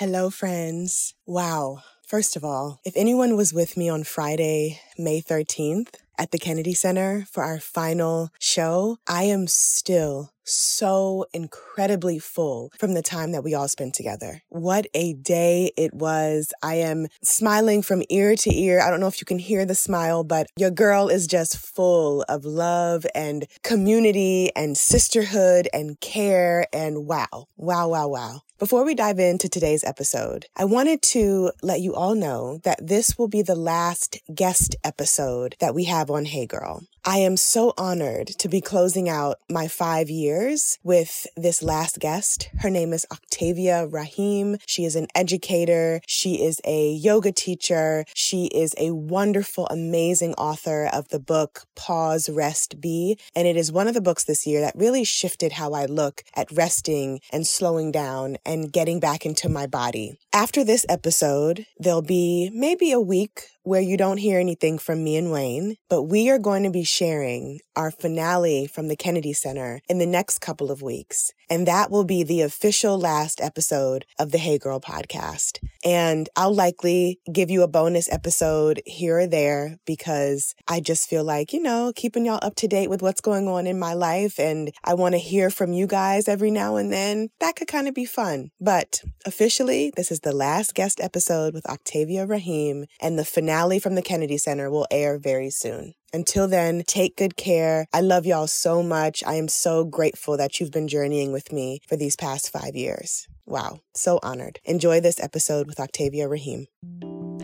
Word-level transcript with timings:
Hello, 0.00 0.30
friends. 0.30 1.12
Wow. 1.26 1.82
First 2.06 2.34
of 2.34 2.42
all, 2.42 2.80
if 2.86 2.94
anyone 2.96 3.36
was 3.36 3.52
with 3.52 3.76
me 3.76 3.90
on 3.90 4.02
Friday, 4.02 4.80
May 4.96 5.20
13th 5.20 5.96
at 6.16 6.30
the 6.30 6.38
Kennedy 6.38 6.72
Center 6.72 7.26
for 7.30 7.42
our 7.44 7.60
final 7.60 8.30
show, 8.38 8.96
I 9.06 9.24
am 9.24 9.46
still 9.46 10.32
so 10.52 11.26
incredibly 11.32 12.18
full 12.18 12.72
from 12.78 12.94
the 12.94 13.02
time 13.02 13.32
that 13.32 13.44
we 13.44 13.54
all 13.54 13.68
spent 13.68 13.94
together. 13.94 14.42
What 14.48 14.86
a 14.94 15.14
day 15.14 15.72
it 15.76 15.94
was. 15.94 16.52
I 16.62 16.76
am 16.76 17.06
smiling 17.22 17.82
from 17.82 18.02
ear 18.08 18.36
to 18.36 18.54
ear. 18.54 18.80
I 18.80 18.90
don't 18.90 19.00
know 19.00 19.06
if 19.06 19.20
you 19.20 19.24
can 19.24 19.38
hear 19.38 19.64
the 19.64 19.74
smile, 19.74 20.24
but 20.24 20.48
your 20.56 20.70
girl 20.70 21.08
is 21.08 21.26
just 21.26 21.56
full 21.56 22.22
of 22.28 22.44
love 22.44 23.06
and 23.14 23.46
community 23.62 24.50
and 24.54 24.76
sisterhood 24.76 25.68
and 25.72 26.00
care 26.00 26.66
and 26.72 27.06
wow, 27.06 27.48
wow, 27.56 27.88
wow, 27.88 28.08
wow. 28.08 28.42
Before 28.60 28.84
we 28.84 28.94
dive 28.94 29.18
into 29.18 29.48
today's 29.48 29.84
episode, 29.84 30.44
I 30.54 30.66
wanted 30.66 31.00
to 31.02 31.50
let 31.62 31.80
you 31.80 31.94
all 31.94 32.14
know 32.14 32.58
that 32.64 32.86
this 32.86 33.16
will 33.16 33.26
be 33.26 33.40
the 33.40 33.54
last 33.54 34.18
guest 34.34 34.76
episode 34.84 35.56
that 35.60 35.74
we 35.74 35.84
have 35.84 36.10
on 36.10 36.26
Hey 36.26 36.44
Girl. 36.44 36.82
I 37.04 37.18
am 37.18 37.38
so 37.38 37.72
honored 37.78 38.26
to 38.26 38.48
be 38.48 38.60
closing 38.60 39.08
out 39.08 39.38
my 39.48 39.68
five 39.68 40.10
years 40.10 40.78
with 40.82 41.26
this 41.34 41.62
last 41.62 41.98
guest. 41.98 42.50
Her 42.58 42.68
name 42.68 42.92
is 42.92 43.06
Octavia 43.10 43.86
Raheem. 43.86 44.58
She 44.66 44.84
is 44.84 44.96
an 44.96 45.06
educator. 45.14 46.02
She 46.06 46.44
is 46.44 46.60
a 46.66 46.92
yoga 46.92 47.32
teacher. 47.32 48.04
She 48.14 48.46
is 48.46 48.74
a 48.76 48.90
wonderful, 48.90 49.66
amazing 49.68 50.34
author 50.34 50.90
of 50.92 51.08
the 51.08 51.18
book 51.20 51.62
Pause, 51.74 52.28
Rest, 52.28 52.82
Be. 52.82 53.18
And 53.34 53.48
it 53.48 53.56
is 53.56 53.72
one 53.72 53.88
of 53.88 53.94
the 53.94 54.02
books 54.02 54.24
this 54.24 54.46
year 54.46 54.60
that 54.60 54.76
really 54.76 55.04
shifted 55.04 55.52
how 55.52 55.72
I 55.72 55.86
look 55.86 56.22
at 56.34 56.52
resting 56.52 57.20
and 57.32 57.46
slowing 57.46 57.90
down 57.90 58.36
and 58.44 58.70
getting 58.70 59.00
back 59.00 59.24
into 59.24 59.48
my 59.48 59.66
body. 59.66 60.18
After 60.34 60.64
this 60.64 60.84
episode, 60.88 61.64
there'll 61.78 62.02
be 62.02 62.50
maybe 62.52 62.92
a 62.92 63.00
week 63.00 63.46
where 63.62 63.80
you 63.80 63.96
don't 63.96 64.16
hear 64.16 64.40
anything 64.40 64.78
from 64.78 65.04
me 65.04 65.16
and 65.16 65.30
Wayne, 65.30 65.76
but 65.88 66.04
we 66.04 66.30
are 66.30 66.38
going 66.38 66.62
to 66.62 66.70
be 66.70 66.84
sharing 66.84 67.60
our 67.76 67.90
finale 67.90 68.66
from 68.66 68.88
the 68.88 68.96
Kennedy 68.96 69.32
Center 69.32 69.80
in 69.88 69.98
the 69.98 70.06
next 70.06 70.40
couple 70.40 70.70
of 70.70 70.82
weeks. 70.82 71.32
And 71.50 71.66
that 71.66 71.90
will 71.90 72.04
be 72.04 72.22
the 72.22 72.42
official 72.42 72.96
last 72.96 73.40
episode 73.40 74.06
of 74.20 74.30
the 74.30 74.38
Hey 74.38 74.56
Girl 74.56 74.78
podcast. 74.78 75.58
And 75.84 76.28
I'll 76.36 76.54
likely 76.54 77.18
give 77.32 77.50
you 77.50 77.62
a 77.62 77.68
bonus 77.68 78.10
episode 78.10 78.80
here 78.86 79.18
or 79.18 79.26
there 79.26 79.76
because 79.84 80.54
I 80.68 80.78
just 80.78 81.08
feel 81.08 81.24
like, 81.24 81.52
you 81.52 81.60
know, 81.60 81.92
keeping 81.94 82.24
y'all 82.24 82.38
up 82.40 82.54
to 82.56 82.68
date 82.68 82.88
with 82.88 83.02
what's 83.02 83.20
going 83.20 83.48
on 83.48 83.66
in 83.66 83.80
my 83.80 83.94
life. 83.94 84.38
And 84.38 84.70
I 84.84 84.94
want 84.94 85.14
to 85.14 85.18
hear 85.18 85.50
from 85.50 85.72
you 85.72 85.88
guys 85.88 86.28
every 86.28 86.52
now 86.52 86.76
and 86.76 86.92
then. 86.92 87.30
That 87.40 87.56
could 87.56 87.68
kind 87.68 87.88
of 87.88 87.94
be 87.94 88.04
fun. 88.04 88.50
But 88.60 89.02
officially, 89.26 89.92
this 89.96 90.12
is 90.12 90.20
the 90.20 90.32
last 90.32 90.74
guest 90.74 91.00
episode 91.00 91.52
with 91.52 91.66
Octavia 91.66 92.26
Raheem 92.26 92.86
and 93.00 93.18
the 93.18 93.24
finale 93.24 93.80
from 93.80 93.96
the 93.96 94.02
Kennedy 94.02 94.38
Center 94.38 94.70
will 94.70 94.86
air 94.90 95.18
very 95.18 95.50
soon. 95.50 95.94
Until 96.12 96.48
then, 96.48 96.82
take 96.86 97.16
good 97.16 97.36
care. 97.36 97.86
I 97.92 98.00
love 98.00 98.26
y'all 98.26 98.48
so 98.48 98.82
much. 98.82 99.22
I 99.24 99.34
am 99.34 99.46
so 99.48 99.84
grateful 99.84 100.36
that 100.36 100.58
you've 100.58 100.72
been 100.72 100.88
journeying 100.88 101.30
with 101.30 101.52
me 101.52 101.80
for 101.88 101.96
these 101.96 102.16
past 102.16 102.50
five 102.50 102.74
years. 102.74 103.28
Wow, 103.46 103.80
so 103.94 104.18
honored. 104.22 104.58
Enjoy 104.64 105.00
this 105.00 105.20
episode 105.20 105.66
with 105.66 105.78
Octavia 105.78 106.28
Raheem. 106.28 106.66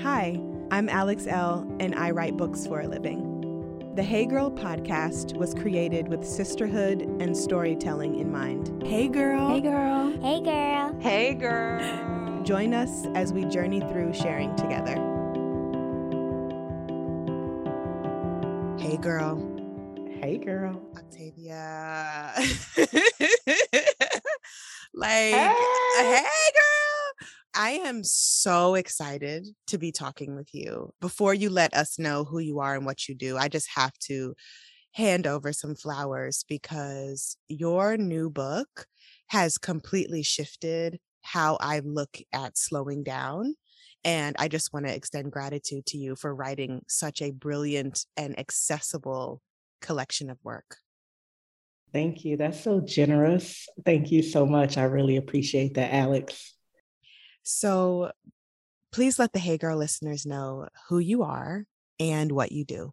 Hi, 0.02 0.40
I'm 0.70 0.88
Alex 0.88 1.26
Elle, 1.26 1.76
and 1.78 1.94
I 1.94 2.10
write 2.10 2.36
books 2.36 2.66
for 2.66 2.80
a 2.80 2.88
living. 2.88 3.32
The 3.94 4.02
Hey 4.02 4.26
Girl 4.26 4.50
podcast 4.50 5.36
was 5.36 5.54
created 5.54 6.08
with 6.08 6.24
sisterhood 6.24 7.02
and 7.20 7.36
storytelling 7.36 8.16
in 8.16 8.30
mind. 8.30 8.82
Hey, 8.84 9.08
girl. 9.08 9.48
Hey, 9.48 9.60
girl. 9.60 10.10
Hey, 10.20 10.40
girl. 10.42 11.00
Hey, 11.00 11.34
girl. 11.34 12.42
Join 12.42 12.74
us 12.74 13.06
as 13.14 13.32
we 13.32 13.44
journey 13.46 13.80
through 13.80 14.12
sharing 14.12 14.54
together. 14.56 15.15
Hey, 18.96 19.02
girl. 19.02 19.36
Hey, 20.22 20.38
girl. 20.38 20.80
Octavia. 20.96 22.32
like, 24.94 25.34
hey. 25.34 25.54
hey, 25.98 26.24
girl. 26.54 27.28
I 27.54 27.80
am 27.84 28.02
so 28.02 28.74
excited 28.74 29.48
to 29.66 29.76
be 29.76 29.92
talking 29.92 30.34
with 30.34 30.48
you. 30.54 30.94
Before 31.02 31.34
you 31.34 31.50
let 31.50 31.74
us 31.74 31.98
know 31.98 32.24
who 32.24 32.38
you 32.38 32.60
are 32.60 32.74
and 32.74 32.86
what 32.86 33.06
you 33.06 33.14
do, 33.14 33.36
I 33.36 33.48
just 33.48 33.68
have 33.74 33.92
to 34.04 34.34
hand 34.92 35.26
over 35.26 35.52
some 35.52 35.74
flowers 35.74 36.46
because 36.48 37.36
your 37.48 37.98
new 37.98 38.30
book 38.30 38.86
has 39.26 39.58
completely 39.58 40.22
shifted 40.22 40.98
how 41.20 41.58
I 41.60 41.80
look 41.80 42.16
at 42.32 42.56
slowing 42.56 43.02
down 43.02 43.56
and 44.06 44.36
I 44.38 44.46
just 44.46 44.72
want 44.72 44.86
to 44.86 44.94
extend 44.94 45.32
gratitude 45.32 45.84
to 45.86 45.98
you 45.98 46.14
for 46.14 46.32
writing 46.32 46.82
such 46.86 47.20
a 47.20 47.32
brilliant 47.32 48.06
and 48.16 48.38
accessible 48.38 49.42
collection 49.82 50.30
of 50.30 50.38
work. 50.44 50.76
Thank 51.92 52.24
you. 52.24 52.36
That's 52.36 52.60
so 52.60 52.80
generous. 52.80 53.66
Thank 53.84 54.12
you 54.12 54.22
so 54.22 54.46
much. 54.46 54.78
I 54.78 54.84
really 54.84 55.16
appreciate 55.16 55.74
that, 55.74 55.92
Alex. 55.92 56.54
So 57.42 58.12
please 58.92 59.18
let 59.18 59.32
the 59.32 59.40
Hey 59.40 59.58
Girl 59.58 59.76
listeners 59.76 60.24
know 60.24 60.68
who 60.88 61.00
you 61.00 61.24
are 61.24 61.64
and 61.98 62.30
what 62.30 62.52
you 62.52 62.64
do. 62.64 62.92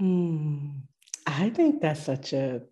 Mm, 0.00 0.80
I 1.26 1.50
think 1.50 1.82
that's 1.82 2.02
such 2.02 2.32
a, 2.32 2.62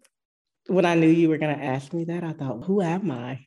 when 0.68 0.86
I 0.86 0.94
knew 0.94 1.08
you 1.08 1.28
were 1.28 1.38
going 1.38 1.58
to 1.58 1.64
ask 1.64 1.92
me 1.92 2.04
that, 2.04 2.24
I 2.24 2.32
thought, 2.32 2.64
who 2.64 2.80
am 2.80 3.10
I? 3.10 3.46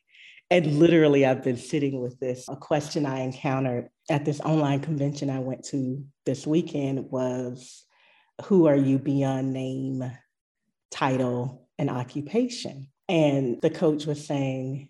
And 0.50 0.78
literally, 0.78 1.26
I've 1.26 1.44
been 1.44 1.58
sitting 1.58 2.00
with 2.00 2.18
this. 2.20 2.46
A 2.48 2.56
question 2.56 3.04
I 3.04 3.20
encountered 3.20 3.90
at 4.08 4.24
this 4.24 4.40
online 4.40 4.80
convention 4.80 5.28
I 5.28 5.40
went 5.40 5.64
to 5.66 6.04
this 6.24 6.46
weekend 6.46 7.10
was 7.10 7.84
Who 8.44 8.66
are 8.66 8.76
you 8.76 8.98
beyond 8.98 9.52
name, 9.52 10.10
title, 10.90 11.68
and 11.78 11.90
occupation? 11.90 12.88
And 13.08 13.60
the 13.60 13.70
coach 13.70 14.06
was 14.06 14.26
saying, 14.26 14.88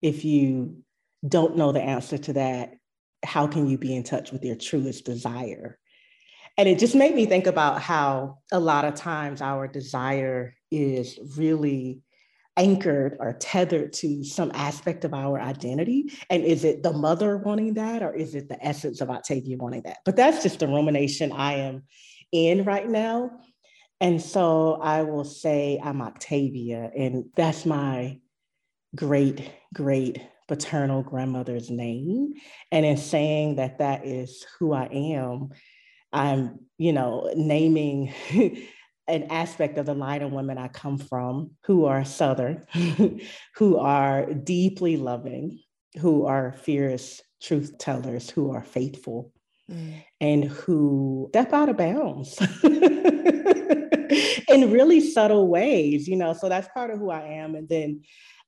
If 0.00 0.24
you 0.24 0.84
don't 1.26 1.56
know 1.56 1.72
the 1.72 1.82
answer 1.82 2.18
to 2.18 2.32
that, 2.34 2.74
how 3.24 3.48
can 3.48 3.66
you 3.66 3.78
be 3.78 3.96
in 3.96 4.04
touch 4.04 4.30
with 4.30 4.44
your 4.44 4.56
truest 4.56 5.04
desire? 5.04 5.78
And 6.56 6.68
it 6.68 6.78
just 6.78 6.94
made 6.94 7.16
me 7.16 7.26
think 7.26 7.48
about 7.48 7.82
how 7.82 8.38
a 8.52 8.60
lot 8.60 8.84
of 8.84 8.94
times 8.94 9.42
our 9.42 9.66
desire 9.66 10.54
is 10.70 11.18
really 11.36 12.03
anchored 12.56 13.16
or 13.18 13.32
tethered 13.34 13.92
to 13.92 14.24
some 14.24 14.50
aspect 14.54 15.04
of 15.04 15.14
our 15.14 15.40
identity? 15.40 16.12
And 16.30 16.44
is 16.44 16.64
it 16.64 16.82
the 16.82 16.92
mother 16.92 17.36
wanting 17.36 17.74
that, 17.74 18.02
or 18.02 18.14
is 18.14 18.34
it 18.34 18.48
the 18.48 18.64
essence 18.64 19.00
of 19.00 19.10
Octavia 19.10 19.56
wanting 19.56 19.82
that? 19.82 19.98
But 20.04 20.16
that's 20.16 20.42
just 20.42 20.60
the 20.60 20.68
rumination 20.68 21.32
I 21.32 21.54
am 21.54 21.84
in 22.32 22.64
right 22.64 22.88
now. 22.88 23.30
And 24.00 24.20
so 24.20 24.74
I 24.82 25.02
will 25.02 25.24
say 25.24 25.80
I'm 25.82 26.02
Octavia, 26.02 26.90
and 26.96 27.26
that's 27.36 27.64
my 27.64 28.18
great, 28.94 29.50
great 29.72 30.20
paternal 30.48 31.02
grandmother's 31.02 31.70
name. 31.70 32.34
And 32.70 32.84
in 32.84 32.96
saying 32.96 33.56
that 33.56 33.78
that 33.78 34.06
is 34.06 34.44
who 34.58 34.72
I 34.72 34.86
am, 34.92 35.50
I'm, 36.12 36.60
you 36.76 36.92
know, 36.92 37.32
naming 37.34 38.12
an 39.06 39.24
aspect 39.24 39.78
of 39.78 39.86
the 39.86 39.94
line 39.94 40.22
of 40.22 40.32
women 40.32 40.58
I 40.58 40.68
come 40.68 40.98
from 40.98 41.52
who 41.64 41.84
are 41.84 42.04
Southern, 42.04 42.64
who 43.56 43.78
are 43.78 44.32
deeply 44.32 44.96
loving, 44.96 45.60
who 46.00 46.26
are 46.26 46.52
fierce 46.52 47.20
truth 47.42 47.76
tellers, 47.78 48.30
who 48.30 48.52
are 48.52 48.62
faithful, 48.62 49.32
mm. 49.70 50.02
and 50.20 50.44
who 50.44 51.28
step 51.30 51.52
out 51.52 51.68
of 51.68 51.76
bounds 51.76 52.40
in 54.48 54.70
really 54.70 55.00
subtle 55.00 55.48
ways, 55.48 56.08
you 56.08 56.16
know. 56.16 56.32
So 56.32 56.48
that's 56.48 56.68
part 56.68 56.90
of 56.90 56.98
who 56.98 57.10
I 57.10 57.22
am. 57.22 57.54
And 57.54 57.68
then 57.68 58.02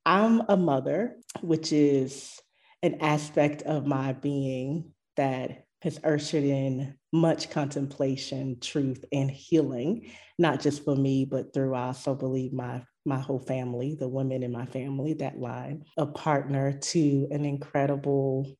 I'm 0.07 0.43
a 0.49 0.57
mother, 0.57 1.17
which 1.43 1.73
is 1.73 2.41
an 2.83 3.01
aspect 3.01 3.63
of 3.63 3.87
my 3.87 4.13
being 4.13 4.93
that 5.17 5.65
has 5.83 6.01
ushered 6.03 6.45
in 6.45 6.95
much 7.17 7.51
contemplation, 7.51 8.59
truth, 8.61 9.05
and 9.13 9.31
healing, 9.31 10.11
not 10.39 10.61
just 10.61 10.85
for 10.85 10.95
me, 10.95 11.25
but 11.25 11.53
through 11.53 11.75
I 11.75 11.87
also 11.87 12.15
believe 12.15 12.53
my 12.53 12.83
my 13.05 13.21
whole 13.21 13.39
family, 13.39 13.95
the 13.95 14.09
women 14.09 14.43
in 14.43 14.51
my 14.51 14.67
family, 14.67 15.15
that 15.15 15.39
line, 15.39 15.85
a 15.97 16.07
partner 16.07 16.73
to 16.73 17.29
an 17.31 17.45
incredible, 17.45 18.59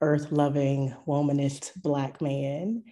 earth 0.00 0.32
loving, 0.32 0.92
womanist 1.06 1.80
Black 1.80 2.20
man. 2.20 2.82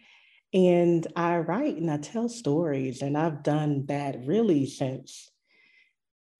And 0.55 1.05
I 1.17 1.39
write 1.39 1.77
and 1.77 1.91
I 1.91 1.97
tell 1.97 2.29
stories, 2.29 3.03
and 3.03 3.19
I've 3.19 3.43
done 3.43 3.87
that 3.87 4.25
really 4.25 4.65
since 4.67 5.29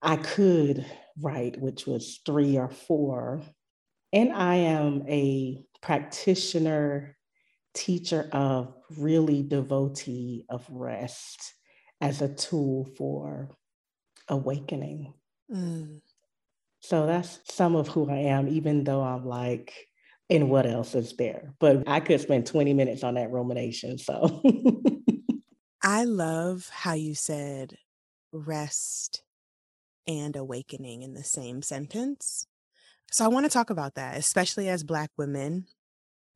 I 0.01 0.15
could 0.15 0.85
write, 1.21 1.59
which 1.59 1.85
was 1.85 2.21
three 2.25 2.57
or 2.57 2.69
four. 2.69 3.41
And 4.13 4.31
I 4.31 4.55
am 4.55 5.03
a 5.09 5.61
practitioner 5.81 7.16
teacher 7.77 8.27
of 8.31 8.73
really 8.97 9.43
devotee 9.43 10.45
of 10.49 10.65
rest 10.69 11.53
as 12.01 12.21
a 12.21 12.33
tool 12.33 12.85
for 12.97 13.49
awakening. 14.27 15.13
Mm. 15.53 16.01
So 16.79 17.05
that's 17.05 17.39
some 17.49 17.75
of 17.75 17.87
who 17.87 18.09
I 18.09 18.17
am, 18.17 18.47
even 18.47 18.83
though 18.83 19.01
I'm 19.01 19.25
like, 19.25 19.73
and 20.29 20.49
what 20.49 20.65
else 20.65 20.95
is 20.95 21.15
there? 21.15 21.53
But 21.59 21.87
I 21.87 21.99
could 21.99 22.19
spend 22.19 22.47
20 22.47 22.73
minutes 22.73 23.03
on 23.03 23.13
that 23.13 23.31
rumination. 23.31 23.97
So 23.97 24.41
I 25.83 26.03
love 26.03 26.69
how 26.71 26.93
you 26.93 27.15
said 27.15 27.77
rest 28.31 29.23
and 30.07 30.35
awakening 30.35 31.03
in 31.03 31.13
the 31.13 31.23
same 31.23 31.61
sentence. 31.61 32.47
So 33.11 33.23
I 33.23 33.29
want 33.29 33.45
to 33.45 33.51
talk 33.51 33.69
about 33.69 33.95
that, 33.95 34.17
especially 34.17 34.67
as 34.67 34.83
Black 34.83 35.11
women, 35.17 35.67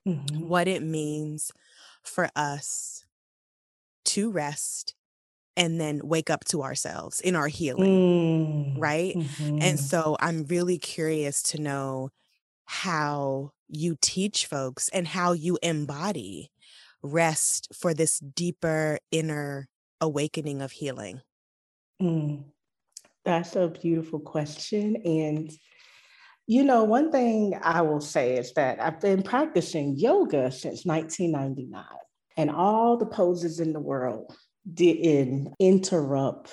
mm-hmm. 0.08 0.48
what 0.48 0.68
it 0.68 0.84
means 0.84 1.52
for 2.04 2.30
us 2.36 3.06
to 4.06 4.32
rest 4.32 4.96
and 5.58 5.80
then 5.80 6.02
wake 6.04 6.30
up 6.30 6.44
to 6.46 6.64
ourselves 6.64 7.20
in 7.20 7.36
our 7.36 7.48
healing. 7.48 8.76
Mm. 8.76 8.82
Right. 8.82 9.16
Mm-hmm. 9.16 9.60
And 9.62 9.80
so 9.80 10.18
I'm 10.20 10.46
really 10.46 10.78
curious 10.78 11.44
to 11.44 11.62
know 11.62 12.10
how 12.66 13.52
you 13.68 13.98
teach 14.02 14.46
folks 14.46 14.90
and 14.90 15.08
how 15.08 15.34
you 15.34 15.58
embody 15.62 16.52
rest 17.04 17.68
for 17.74 17.94
this 17.94 18.20
deeper 18.20 19.00
inner 19.12 19.68
awakening 20.00 20.62
of 20.62 20.72
healing. 20.72 21.22
Mm. 22.02 22.44
That's 23.24 23.56
a 23.56 23.68
beautiful 23.68 24.20
question. 24.20 24.96
And, 25.06 25.52
you 26.48 26.64
know, 26.64 26.84
one 26.84 27.12
thing 27.12 27.58
I 27.62 27.82
will 27.82 28.02
say 28.02 28.38
is 28.38 28.54
that 28.54 28.82
I've 28.82 29.00
been 29.00 29.24
practicing 29.24 29.96
yoga 29.98 30.52
since 30.52 30.86
1999, 30.86 31.84
and 32.38 32.50
all 32.50 32.98
the 32.98 33.06
poses 33.06 33.60
in 33.60 33.74
the 33.74 33.80
world 33.80 34.36
didn't 34.72 35.54
interrupt 35.60 36.52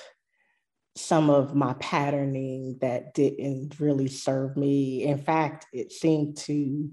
some 0.96 1.30
of 1.30 1.54
my 1.54 1.74
patterning 1.74 2.78
that 2.80 3.14
didn't 3.14 3.78
really 3.78 4.08
serve 4.08 4.56
me. 4.56 5.04
In 5.04 5.18
fact, 5.18 5.66
it 5.72 5.92
seemed 5.92 6.36
to 6.38 6.90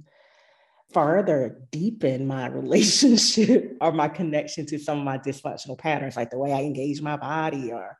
further 0.95 1.59
deepen 1.71 2.25
my 2.25 2.47
relationship 2.61 3.75
or 3.81 3.91
my 3.91 4.07
connection 4.07 4.65
to 4.65 4.79
some 4.79 4.99
of 4.99 5.03
my 5.03 5.17
dysfunctional 5.17 5.77
patterns, 5.77 6.15
like 6.15 6.31
the 6.31 6.39
way 6.39 6.53
I 6.53 6.61
engage 6.61 7.01
my 7.01 7.17
body 7.17 7.73
or, 7.73 7.97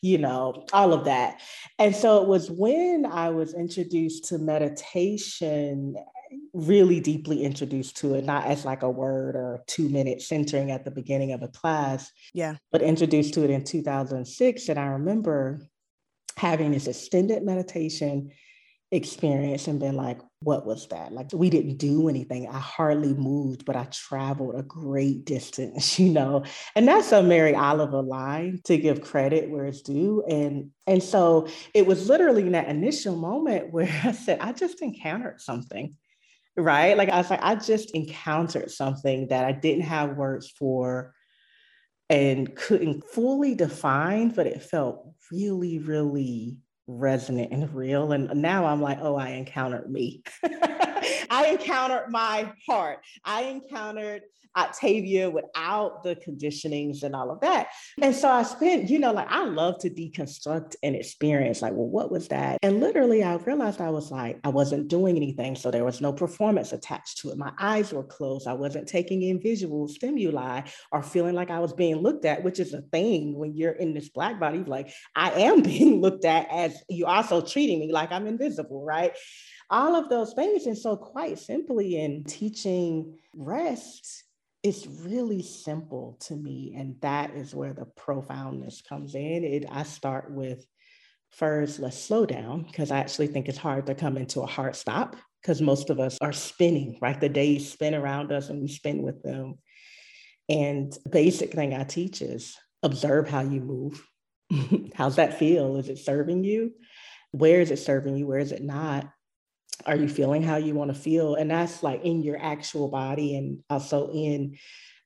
you 0.00 0.16
know, 0.16 0.64
all 0.72 0.94
of 0.94 1.04
that. 1.04 1.42
And 1.78 1.94
so 1.94 2.22
it 2.22 2.26
was 2.26 2.50
when 2.50 3.04
I 3.04 3.28
was 3.28 3.52
introduced 3.52 4.24
to 4.28 4.38
meditation 4.38 5.94
really 6.54 7.00
deeply 7.00 7.44
introduced 7.44 7.98
to 7.98 8.14
it, 8.14 8.24
not 8.24 8.46
as 8.46 8.64
like 8.64 8.82
a 8.82 8.90
word 8.90 9.36
or 9.36 9.62
two 9.66 9.88
minute 9.90 10.22
centering 10.22 10.70
at 10.70 10.86
the 10.86 10.90
beginning 10.90 11.32
of 11.32 11.42
a 11.42 11.48
class. 11.48 12.10
Yeah. 12.32 12.56
But 12.72 12.80
introduced 12.80 13.34
to 13.34 13.44
it 13.44 13.50
in 13.50 13.62
2006. 13.62 14.68
And 14.70 14.78
I 14.78 14.86
remember 14.86 15.60
having 16.38 16.72
this 16.72 16.86
extended 16.86 17.42
meditation 17.42 18.30
experience 18.90 19.68
and 19.68 19.78
been 19.78 19.96
like, 19.96 20.20
what 20.40 20.64
was 20.64 20.86
that? 20.88 21.12
Like, 21.12 21.30
we 21.32 21.50
didn't 21.50 21.78
do 21.78 22.08
anything. 22.08 22.46
I 22.46 22.58
hardly 22.58 23.12
moved, 23.14 23.64
but 23.64 23.76
I 23.76 23.84
traveled 23.84 24.54
a 24.58 24.62
great 24.62 25.24
distance, 25.24 25.98
you 25.98 26.10
know? 26.10 26.44
And 26.76 26.86
that's 26.86 27.12
a 27.12 27.22
Mary 27.22 27.54
Oliver 27.54 28.02
line 28.02 28.60
to 28.64 28.76
give 28.76 29.00
credit 29.00 29.50
where 29.50 29.64
it's 29.64 29.82
due. 29.82 30.22
And, 30.28 30.70
and 30.86 31.02
so 31.02 31.48
it 31.74 31.86
was 31.86 32.08
literally 32.08 32.42
in 32.42 32.52
that 32.52 32.68
initial 32.68 33.16
moment 33.16 33.72
where 33.72 33.92
I 34.04 34.12
said, 34.12 34.38
I 34.40 34.52
just 34.52 34.82
encountered 34.82 35.40
something 35.40 35.96
right? 36.56 36.96
Like 36.96 37.08
I 37.08 37.18
was 37.18 37.30
like, 37.30 37.42
I 37.42 37.54
just 37.54 37.92
encountered 37.92 38.70
something 38.70 39.28
that 39.28 39.44
I 39.44 39.52
didn't 39.52 39.84
have 39.84 40.16
words 40.16 40.50
for 40.50 41.14
and 42.10 42.54
couldn't 42.56 43.04
fully 43.04 43.54
define, 43.54 44.30
but 44.30 44.46
it 44.46 44.62
felt 44.62 45.12
really, 45.30 45.78
really 45.78 46.56
resonant 46.88 47.52
and 47.52 47.72
real. 47.74 48.12
And 48.12 48.42
now 48.42 48.66
I'm 48.66 48.82
like, 48.82 48.98
oh, 49.00 49.16
I 49.16 49.30
encountered 49.30 49.90
me. 49.90 50.22
I 51.30 51.46
encountered 51.46 52.10
my 52.10 52.52
heart. 52.66 53.04
I 53.24 53.42
encountered 53.42 54.22
Octavia 54.58 55.30
without 55.30 56.02
the 56.02 56.16
conditionings 56.16 57.02
and 57.02 57.14
all 57.14 57.30
of 57.30 57.40
that. 57.40 57.68
And 58.02 58.14
so 58.14 58.28
I 58.28 58.42
spent, 58.42 58.90
you 58.90 58.98
know, 58.98 59.12
like 59.12 59.30
I 59.30 59.44
love 59.44 59.78
to 59.80 59.90
deconstruct 59.90 60.74
an 60.82 60.94
experience. 60.94 61.62
Like, 61.62 61.72
well, 61.74 61.86
what 61.86 62.10
was 62.10 62.28
that? 62.28 62.58
And 62.62 62.80
literally, 62.80 63.22
I 63.22 63.36
realized 63.36 63.80
I 63.80 63.90
was 63.90 64.10
like, 64.10 64.40
I 64.44 64.48
wasn't 64.48 64.88
doing 64.88 65.16
anything. 65.16 65.54
So 65.54 65.70
there 65.70 65.84
was 65.84 66.00
no 66.00 66.12
performance 66.12 66.72
attached 66.72 67.18
to 67.18 67.30
it. 67.30 67.38
My 67.38 67.52
eyes 67.58 67.92
were 67.92 68.02
closed. 68.02 68.48
I 68.48 68.54
wasn't 68.54 68.88
taking 68.88 69.22
in 69.22 69.40
visual 69.40 69.86
stimuli 69.86 70.62
or 70.90 71.02
feeling 71.02 71.34
like 71.34 71.50
I 71.50 71.60
was 71.60 71.72
being 71.72 71.96
looked 71.96 72.24
at, 72.24 72.42
which 72.42 72.58
is 72.58 72.74
a 72.74 72.82
thing 72.82 73.34
when 73.34 73.54
you're 73.54 73.72
in 73.72 73.94
this 73.94 74.08
Black 74.08 74.40
body. 74.40 74.58
Like, 74.58 74.90
I 75.14 75.30
am 75.32 75.62
being 75.68 76.00
looked 76.00 76.24
at 76.24 76.48
as 76.50 76.82
you 76.88 77.06
also 77.06 77.40
treating 77.40 77.78
me 77.78 77.92
like 77.92 78.10
I'm 78.10 78.26
invisible, 78.26 78.84
right? 78.84 79.12
All 79.70 79.96
of 79.96 80.08
those 80.08 80.32
things. 80.32 80.66
And 80.66 80.76
so, 80.76 80.96
quite 80.96 81.38
simply, 81.38 81.96
in 82.00 82.24
teaching 82.24 83.18
rest, 83.34 84.24
it's 84.62 84.86
really 84.86 85.42
simple 85.42 86.16
to 86.26 86.34
me. 86.34 86.74
And 86.76 86.96
that 87.00 87.34
is 87.34 87.54
where 87.54 87.72
the 87.72 87.84
profoundness 87.84 88.82
comes 88.82 89.14
in. 89.14 89.44
It, 89.44 89.66
I 89.70 89.82
start 89.84 90.32
with 90.32 90.66
first, 91.30 91.78
let's 91.78 91.98
slow 91.98 92.26
down, 92.26 92.62
because 92.62 92.90
I 92.90 92.98
actually 92.98 93.28
think 93.28 93.48
it's 93.48 93.58
hard 93.58 93.86
to 93.86 93.94
come 93.94 94.16
into 94.16 94.40
a 94.40 94.46
hard 94.46 94.74
stop 94.74 95.16
because 95.42 95.60
most 95.60 95.90
of 95.90 96.00
us 96.00 96.18
are 96.20 96.32
spinning, 96.32 96.98
right? 97.00 97.20
The 97.20 97.28
days 97.28 97.70
spin 97.70 97.94
around 97.94 98.32
us 98.32 98.48
and 98.48 98.60
we 98.60 98.68
spin 98.68 99.02
with 99.02 99.22
them. 99.22 99.58
And 100.48 100.96
basic 101.10 101.52
thing 101.52 101.74
I 101.74 101.84
teach 101.84 102.22
is 102.22 102.56
observe 102.82 103.28
how 103.28 103.42
you 103.42 103.60
move. 103.60 104.02
How's 104.94 105.16
that 105.16 105.38
feel? 105.38 105.76
Is 105.76 105.88
it 105.88 105.98
serving 105.98 106.44
you? 106.44 106.72
Where 107.32 107.60
is 107.60 107.70
it 107.70 107.78
serving 107.78 108.16
you? 108.16 108.26
Where 108.26 108.38
is 108.38 108.52
it 108.52 108.62
not? 108.62 109.08
Are 109.86 109.96
you 109.96 110.08
feeling 110.08 110.42
how 110.42 110.56
you 110.56 110.74
want 110.74 110.94
to 110.94 111.00
feel? 111.00 111.34
And 111.34 111.50
that's 111.50 111.82
like 111.82 112.04
in 112.04 112.22
your 112.22 112.38
actual 112.40 112.88
body 112.88 113.36
and 113.36 113.62
also 113.70 114.10
in 114.12 114.56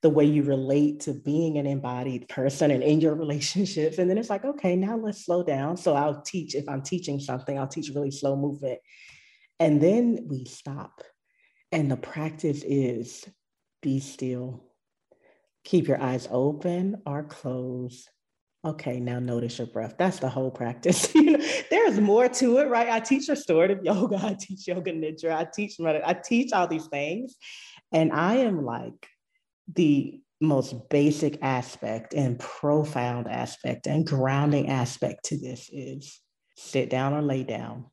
the 0.01 0.09
way 0.09 0.25
you 0.25 0.43
relate 0.43 1.01
to 1.01 1.13
being 1.13 1.57
an 1.57 1.65
embodied 1.65 2.27
person 2.27 2.71
and 2.71 2.83
in 2.83 2.99
your 2.99 3.15
relationships. 3.23 3.97
And 3.97 4.09
then 4.09 4.17
it's 4.17 4.29
like 4.29 4.45
okay 4.45 4.75
now 4.75 4.97
let's 4.97 5.25
slow 5.25 5.43
down. 5.43 5.77
So 5.77 5.95
i'll 5.95 6.21
teach 6.21 6.55
if 6.55 6.67
i'm 6.67 6.81
teaching 6.81 7.19
something 7.19 7.57
i'll 7.57 7.67
teach 7.67 7.91
really 7.93 8.11
slow 8.11 8.35
movement. 8.35 8.79
And 9.59 9.81
then 9.81 10.25
we 10.27 10.45
stop. 10.45 11.01
And 11.71 11.89
the 11.89 11.97
practice 11.97 12.63
is 12.63 13.25
be 13.81 13.99
still. 13.99 14.65
Keep 15.63 15.87
your 15.87 16.01
eyes 16.01 16.27
open 16.29 17.01
or 17.05 17.23
closed 17.23 18.09
Okay, 18.65 19.01
now 19.01 19.19
notice 19.19 19.57
your 19.57 19.67
breath. 19.67 19.95
That's 19.97 20.19
the 20.19 20.29
whole 20.29 20.49
practice. 20.49 21.13
you 21.15 21.32
there's 21.69 21.99
more 21.99 22.27
to 22.27 22.57
it, 22.59 22.69
right? 22.69 22.89
I 22.89 22.99
teach 22.99 23.27
restorative 23.27 23.79
yoga, 23.83 24.19
I 24.21 24.35
teach 24.39 24.67
yoga 24.67 24.91
nidra, 24.91 25.35
I 25.35 25.47
teach 25.53 25.79
I 25.79 26.13
teach 26.13 26.53
all 26.53 26.67
these 26.67 26.87
things. 26.87 27.35
And 27.91 28.11
I 28.11 28.35
am 28.37 28.65
like 28.65 29.07
the 29.73 30.19
most 30.41 30.89
basic 30.89 31.39
aspect 31.41 32.13
and 32.13 32.39
profound 32.39 33.27
aspect 33.27 33.87
and 33.87 34.05
grounding 34.05 34.69
aspect 34.69 35.25
to 35.25 35.37
this 35.37 35.69
is 35.71 36.19
sit 36.55 36.89
down 36.89 37.13
or 37.13 37.21
lay 37.21 37.43
down. 37.43 37.85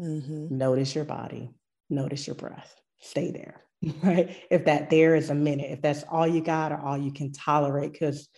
Mm-hmm. 0.00 0.56
Notice 0.56 0.94
your 0.94 1.04
body, 1.04 1.50
notice 1.88 2.26
your 2.26 2.34
breath, 2.34 2.74
stay 2.98 3.30
there, 3.30 3.62
right? 4.02 4.36
If 4.50 4.64
that 4.64 4.90
there 4.90 5.14
is 5.14 5.30
a 5.30 5.34
minute, 5.34 5.70
if 5.70 5.82
that's 5.82 6.02
all 6.10 6.26
you 6.26 6.40
got 6.40 6.72
or 6.72 6.80
all 6.80 6.98
you 6.98 7.12
can 7.12 7.32
tolerate, 7.32 7.92
because 7.92 8.28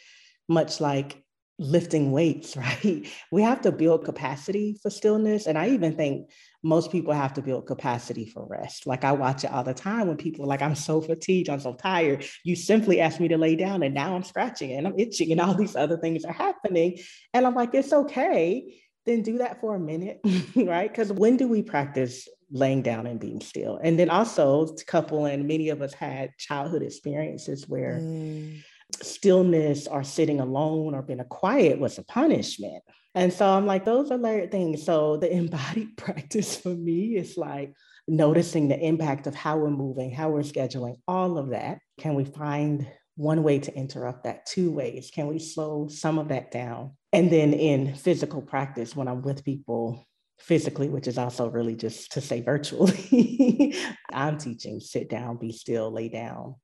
much 0.48 0.80
like 0.80 1.23
lifting 1.58 2.10
weights, 2.10 2.56
right? 2.56 3.06
We 3.30 3.42
have 3.42 3.60
to 3.62 3.72
build 3.72 4.04
capacity 4.04 4.78
for 4.82 4.90
stillness. 4.90 5.46
And 5.46 5.58
I 5.58 5.70
even 5.70 5.96
think 5.96 6.30
most 6.62 6.90
people 6.90 7.12
have 7.12 7.34
to 7.34 7.42
build 7.42 7.66
capacity 7.66 8.26
for 8.26 8.46
rest. 8.46 8.86
Like 8.86 9.04
I 9.04 9.12
watch 9.12 9.44
it 9.44 9.52
all 9.52 9.64
the 9.64 9.74
time 9.74 10.08
when 10.08 10.16
people 10.16 10.44
are 10.44 10.48
like, 10.48 10.62
I'm 10.62 10.74
so 10.74 11.00
fatigued, 11.00 11.50
I'm 11.50 11.60
so 11.60 11.74
tired. 11.74 12.24
You 12.42 12.56
simply 12.56 13.00
asked 13.00 13.20
me 13.20 13.28
to 13.28 13.38
lay 13.38 13.54
down 13.54 13.82
and 13.82 13.94
now 13.94 14.14
I'm 14.14 14.22
scratching 14.22 14.72
and 14.72 14.86
I'm 14.86 14.98
itching 14.98 15.30
and 15.30 15.40
all 15.40 15.54
these 15.54 15.76
other 15.76 15.98
things 15.98 16.24
are 16.24 16.32
happening. 16.32 16.98
And 17.32 17.46
I'm 17.46 17.54
like, 17.54 17.74
it's 17.74 17.92
okay. 17.92 18.80
Then 19.06 19.20
do 19.20 19.38
that 19.38 19.60
for 19.60 19.74
a 19.74 19.80
minute, 19.80 20.20
right? 20.56 20.90
Because 20.90 21.12
when 21.12 21.36
do 21.36 21.46
we 21.46 21.62
practice 21.62 22.26
laying 22.50 22.80
down 22.80 23.06
and 23.06 23.20
being 23.20 23.42
still? 23.42 23.78
And 23.82 23.98
then 23.98 24.08
also, 24.08 24.74
couple, 24.86 25.26
and 25.26 25.46
many 25.46 25.68
of 25.68 25.82
us 25.82 25.92
had 25.92 26.30
childhood 26.38 26.82
experiences 26.82 27.68
where 27.68 27.98
mm 28.00 28.62
stillness 29.02 29.86
or 29.86 30.04
sitting 30.04 30.40
alone 30.40 30.94
or 30.94 31.02
being 31.02 31.22
quiet 31.28 31.78
was 31.78 31.98
a 31.98 32.04
punishment. 32.04 32.82
And 33.14 33.32
so 33.32 33.46
I'm 33.46 33.66
like, 33.66 33.84
those 33.84 34.10
are 34.10 34.18
layered 34.18 34.50
things. 34.50 34.84
So 34.84 35.16
the 35.16 35.32
embodied 35.36 35.96
practice 35.96 36.56
for 36.56 36.70
me 36.70 37.16
is 37.16 37.36
like 37.36 37.72
noticing 38.06 38.68
the 38.68 38.78
impact 38.78 39.26
of 39.26 39.34
how 39.34 39.56
we're 39.56 39.70
moving, 39.70 40.10
how 40.10 40.30
we're 40.30 40.40
scheduling, 40.40 40.96
all 41.06 41.38
of 41.38 41.50
that. 41.50 41.78
Can 41.98 42.14
we 42.14 42.24
find 42.24 42.86
one 43.16 43.42
way 43.42 43.60
to 43.60 43.74
interrupt 43.74 44.24
that? 44.24 44.46
Two 44.46 44.70
ways. 44.70 45.10
Can 45.14 45.28
we 45.28 45.38
slow 45.38 45.88
some 45.88 46.18
of 46.18 46.28
that 46.28 46.50
down? 46.50 46.92
And 47.12 47.30
then 47.30 47.52
in 47.52 47.94
physical 47.94 48.42
practice, 48.42 48.96
when 48.96 49.08
I'm 49.08 49.22
with 49.22 49.44
people, 49.44 50.04
physically, 50.40 50.88
which 50.88 51.06
is 51.06 51.16
also 51.16 51.48
really 51.48 51.76
just 51.76 52.12
to 52.12 52.20
say 52.20 52.40
virtually, 52.40 53.76
I'm 54.12 54.36
teaching 54.36 54.80
sit 54.80 55.08
down, 55.08 55.36
be 55.36 55.52
still, 55.52 55.90
lay 55.90 56.08
down, 56.08 56.56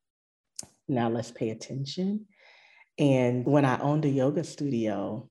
now 0.90 1.08
let's 1.08 1.30
pay 1.30 1.50
attention. 1.50 2.26
And 2.98 3.46
when 3.46 3.64
I 3.64 3.78
owned 3.78 4.04
a 4.04 4.08
yoga 4.08 4.44
studio, 4.44 5.30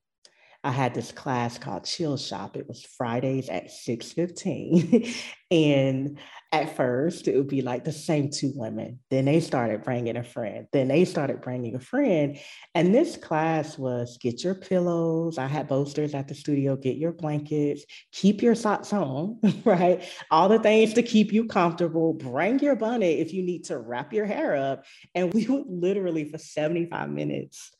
I 0.62 0.72
had 0.72 0.92
this 0.92 1.10
class 1.10 1.56
called 1.56 1.86
Chill 1.86 2.18
Shop. 2.18 2.54
It 2.54 2.68
was 2.68 2.84
Fridays 2.98 3.48
at 3.48 3.70
6:15. 3.70 5.14
and 5.50 6.18
at 6.52 6.76
first, 6.76 7.28
it 7.28 7.36
would 7.36 7.48
be 7.48 7.62
like 7.62 7.84
the 7.84 7.92
same 7.92 8.28
two 8.28 8.52
women. 8.54 8.98
Then 9.08 9.24
they 9.24 9.40
started 9.40 9.84
bringing 9.84 10.18
a 10.18 10.22
friend. 10.22 10.66
Then 10.70 10.88
they 10.88 11.06
started 11.06 11.40
bringing 11.40 11.76
a 11.76 11.80
friend. 11.80 12.38
And 12.74 12.94
this 12.94 13.16
class 13.16 13.78
was 13.78 14.18
get 14.20 14.44
your 14.44 14.54
pillows. 14.54 15.38
I 15.38 15.46
had 15.46 15.66
bolsters 15.66 16.12
at 16.12 16.28
the 16.28 16.34
studio, 16.34 16.76
get 16.76 16.98
your 16.98 17.12
blankets, 17.12 17.84
keep 18.12 18.42
your 18.42 18.54
socks 18.54 18.92
on, 18.92 19.38
right? 19.64 20.04
All 20.30 20.50
the 20.50 20.58
things 20.58 20.92
to 20.94 21.02
keep 21.02 21.32
you 21.32 21.46
comfortable. 21.46 22.12
Bring 22.12 22.58
your 22.58 22.76
bonnet 22.76 23.18
if 23.18 23.32
you 23.32 23.42
need 23.42 23.64
to 23.64 23.78
wrap 23.78 24.12
your 24.12 24.26
hair 24.26 24.56
up. 24.56 24.84
And 25.14 25.32
we 25.32 25.46
would 25.46 25.68
literally, 25.68 26.24
for 26.24 26.36
75 26.38 27.08
minutes, 27.08 27.70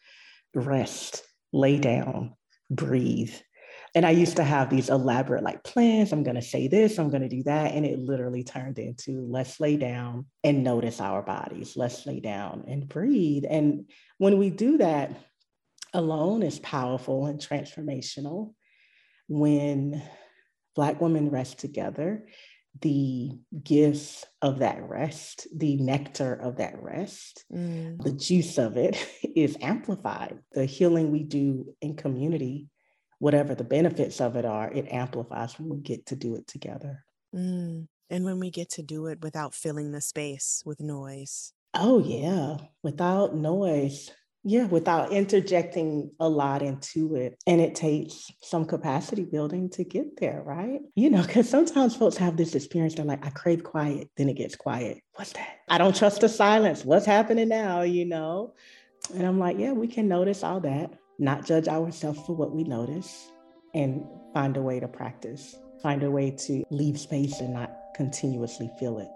rest, 0.55 1.25
lay 1.53 1.79
down, 1.79 2.35
breathe. 2.71 3.35
And 3.95 4.07
I 4.07 4.11
used 4.11 4.37
to 4.37 4.45
have 4.45 4.71
these 4.71 4.89
elaborate 4.89 5.43
like 5.43 5.65
plans. 5.65 6.13
I'm 6.13 6.23
going 6.23 6.37
to 6.37 6.43
say 6.43 6.69
this, 6.69 6.99
I'm 6.99 7.11
going 7.11 7.23
to 7.23 7.29
do 7.29 7.43
that. 7.45 7.73
And 7.73 7.85
it 7.85 7.99
literally 7.99 8.45
turned 8.45 8.79
into 8.79 9.27
let's 9.29 9.59
lay 9.59 9.77
down 9.77 10.27
and 10.45 10.63
notice 10.63 11.01
our 11.01 11.23
bodies. 11.23 11.77
Let's 11.77 12.07
lay 12.07 12.21
down 12.21 12.65
and 12.69 12.89
breathe. 12.89 13.45
And 13.49 13.91
when 14.19 14.39
we 14.39 14.51
do 14.51 14.79
that, 14.79 15.11
alone 15.93 16.45
is 16.45 16.61
powerful 16.61 17.27
and 17.27 17.41
transformational. 17.41 18.55
When 19.29 20.03
Black 20.77 21.01
women 21.01 21.31
rest 21.31 21.59
together, 21.59 22.27
the 22.81 23.39
gifts 23.63 24.25
of 24.43 24.61
that 24.61 24.83
rest, 24.83 25.47
the 25.55 25.77
nectar 25.77 26.35
of 26.35 26.57
that 26.57 26.81
rest, 26.81 27.45
mm. 27.53 28.01
the 28.03 28.13
juice 28.13 28.59
of 28.59 28.77
it 28.77 29.07
is 29.37 29.57
amplified. 29.61 30.39
The 30.53 30.65
healing 30.65 31.11
we 31.11 31.23
do 31.23 31.75
in 31.81 31.97
community, 31.97 32.69
whatever 33.19 33.55
the 33.55 33.65
benefits 33.65 34.21
of 34.21 34.37
it 34.37 34.45
are, 34.45 34.73
it 34.73 34.93
amplifies 34.93 35.59
when 35.59 35.69
we 35.69 35.79
get 35.79 36.07
to 36.07 36.17
do 36.17 36.37
it 36.37 36.47
together. 36.47 37.05
Mm. 37.35 37.87
And 38.09 38.25
when 38.25 38.41
we 38.41 38.51
get 38.51 38.71
to 38.71 38.83
do 38.83 39.07
it 39.07 39.21
without 39.23 39.55
filling 39.55 39.93
the 39.93 40.01
space 40.01 40.63
with 40.67 40.81
noise. 40.81 41.53
Oh, 41.75 42.01
yeah, 42.01 42.57
without 42.83 43.37
noise. 43.37 44.11
Yeah, 44.43 44.65
without 44.65 45.13
interjecting 45.13 46.13
a 46.19 46.29
lot 46.29 46.63
into 46.63 47.15
it. 47.15 47.37
And 47.47 47.61
it 47.61 47.75
takes 47.75 48.31
some 48.41 48.65
capacity 48.65 49.25
building 49.25 49.69
to 49.71 49.85
get 49.85 50.19
there, 50.19 50.43
right? 50.45 50.81
You 50.95 51.11
know, 51.11 51.23
because 51.23 51.49
sometimes 51.49 51.95
folks 51.95 52.17
have 52.17 52.39
this 52.39 52.55
experience, 52.55 52.95
they're 52.95 53.05
like, 53.05 53.27
I 53.27 53.31
crave 53.31 53.63
quiet, 53.63 54.09
then 54.17 54.31
it 54.31 54.37
gets 54.37 54.57
quiet. 54.57 55.03
What's 55.15 55.35
that? 55.35 55.59
I 55.69 55.77
don't 55.77 55.95
trust 55.95 56.23
the 56.23 56.29
silence. 56.29 56.85
What's 56.87 57.05
happening 57.05 57.49
now? 57.49 57.83
You 57.83 58.07
know? 58.07 58.55
And 59.15 59.27
I'm 59.27 59.39
like, 59.39 59.59
yeah, 59.59 59.73
we 59.73 59.89
can 59.89 60.09
notice 60.09 60.43
all 60.43 60.61
that, 60.61 60.95
not 61.19 61.45
judge 61.45 61.69
ourselves 61.69 62.21
for 62.27 62.35
what 62.35 62.53
we 62.53 62.65
notice, 62.65 63.31
and 63.75 64.07
find 64.33 64.57
a 64.57 64.63
way 64.63 64.81
to 64.81 64.89
practice, 64.89 65.55
find 65.83 66.03
a 66.03 66.11
way 66.11 66.31
to 66.31 66.65
leave 66.71 66.99
space 66.99 67.41
and 67.41 67.53
not 67.53 67.77
continuously 67.95 68.71
feel 68.79 68.99
it. 69.01 69.09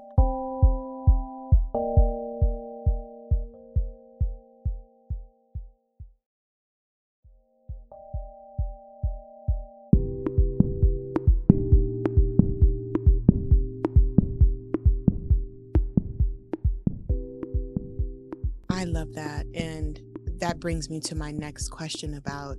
Brings 20.64 20.88
me 20.88 20.98
to 20.98 21.14
my 21.14 21.30
next 21.30 21.68
question 21.68 22.14
about 22.14 22.56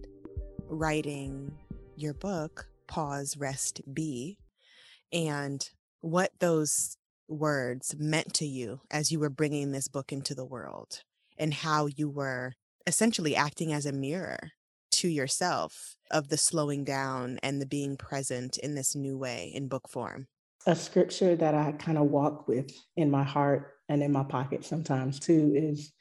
writing 0.67 1.51
your 1.95 2.13
book, 2.13 2.67
Pause, 2.87 3.35
Rest, 3.37 3.81
Be, 3.91 4.37
and 5.11 5.67
what 6.01 6.29
those 6.39 6.97
words 7.27 7.95
meant 7.97 8.31
to 8.35 8.45
you 8.45 8.79
as 8.91 9.11
you 9.11 9.19
were 9.19 9.31
bringing 9.31 9.71
this 9.71 9.87
book 9.87 10.13
into 10.13 10.35
the 10.35 10.45
world 10.45 11.01
and 11.39 11.51
how 11.51 11.87
you 11.87 12.07
were 12.07 12.53
essentially 12.85 13.35
acting 13.35 13.73
as 13.73 13.87
a 13.87 13.91
mirror 13.91 14.51
to 14.91 15.07
yourself 15.07 15.95
of 16.11 16.29
the 16.29 16.37
slowing 16.37 16.83
down 16.83 17.39
and 17.41 17.59
the 17.59 17.65
being 17.65 17.97
present 17.97 18.57
in 18.59 18.75
this 18.75 18.95
new 18.95 19.17
way 19.17 19.51
in 19.55 19.67
book 19.67 19.89
form. 19.89 20.27
A 20.67 20.75
scripture 20.75 21.35
that 21.35 21.55
I 21.55 21.71
kind 21.71 21.97
of 21.97 22.05
walk 22.05 22.47
with 22.47 22.71
in 22.95 23.09
my 23.09 23.23
heart 23.23 23.73
and 23.89 24.03
in 24.03 24.11
my 24.11 24.23
pocket 24.23 24.63
sometimes 24.63 25.19
too 25.19 25.53
is 25.55 25.91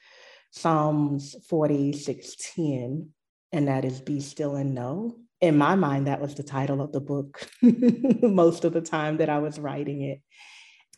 Psalms 0.56 1.34
46:10, 1.50 3.08
and 3.50 3.68
that 3.68 3.84
is 3.84 4.00
Be 4.00 4.20
Still 4.20 4.54
and 4.54 4.72
Know. 4.72 5.16
In 5.40 5.58
my 5.58 5.74
mind, 5.74 6.06
that 6.06 6.20
was 6.20 6.36
the 6.36 6.44
title 6.44 6.80
of 6.80 6.92
the 6.92 7.00
book 7.00 7.48
most 8.22 8.64
of 8.64 8.72
the 8.72 8.80
time 8.80 9.16
that 9.16 9.28
I 9.28 9.38
was 9.38 9.58
writing 9.58 10.02
it. 10.02 10.20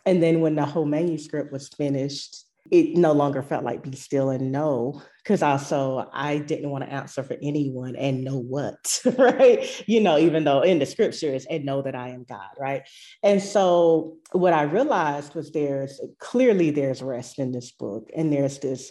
And 0.05 0.23
then 0.23 0.41
when 0.41 0.57
the 0.57 0.67
whole 0.67 0.85
manuscript 0.85 1.53
was 1.53 1.69
finished, 1.69 2.45
it 2.71 2.97
no 2.97 3.13
longer 3.13 3.43
felt 3.43 3.65
like 3.65 3.83
be 3.83 3.97
still 3.97 4.29
and 4.29 4.51
know 4.51 5.01
because 5.23 5.41
also 5.41 6.09
i 6.13 6.39
didn't 6.39 6.71
want 6.71 6.83
to 6.83 6.93
answer 6.93 7.23
for 7.23 7.37
anyone 7.41 7.95
and 7.95 8.25
know 8.25 8.39
what 8.39 9.01
right 9.19 9.85
you 9.87 10.01
know 10.01 10.19
even 10.19 10.43
though 10.43 10.63
in 10.63 10.81
the 10.81 10.87
scriptures 10.87 11.47
and 11.49 11.65
know 11.65 11.81
that 11.81 11.95
i 11.95 12.09
am 12.09 12.25
god 12.29 12.49
right 12.59 12.83
and 13.23 13.41
so 13.41 14.17
what 14.33 14.53
i 14.53 14.63
realized 14.63 15.37
was 15.37 15.53
there's 15.53 16.01
clearly 16.19 16.71
there's 16.71 17.03
rest 17.03 17.39
in 17.39 17.53
this 17.53 17.71
book 17.71 18.11
and 18.17 18.33
there's 18.33 18.59
this 18.59 18.91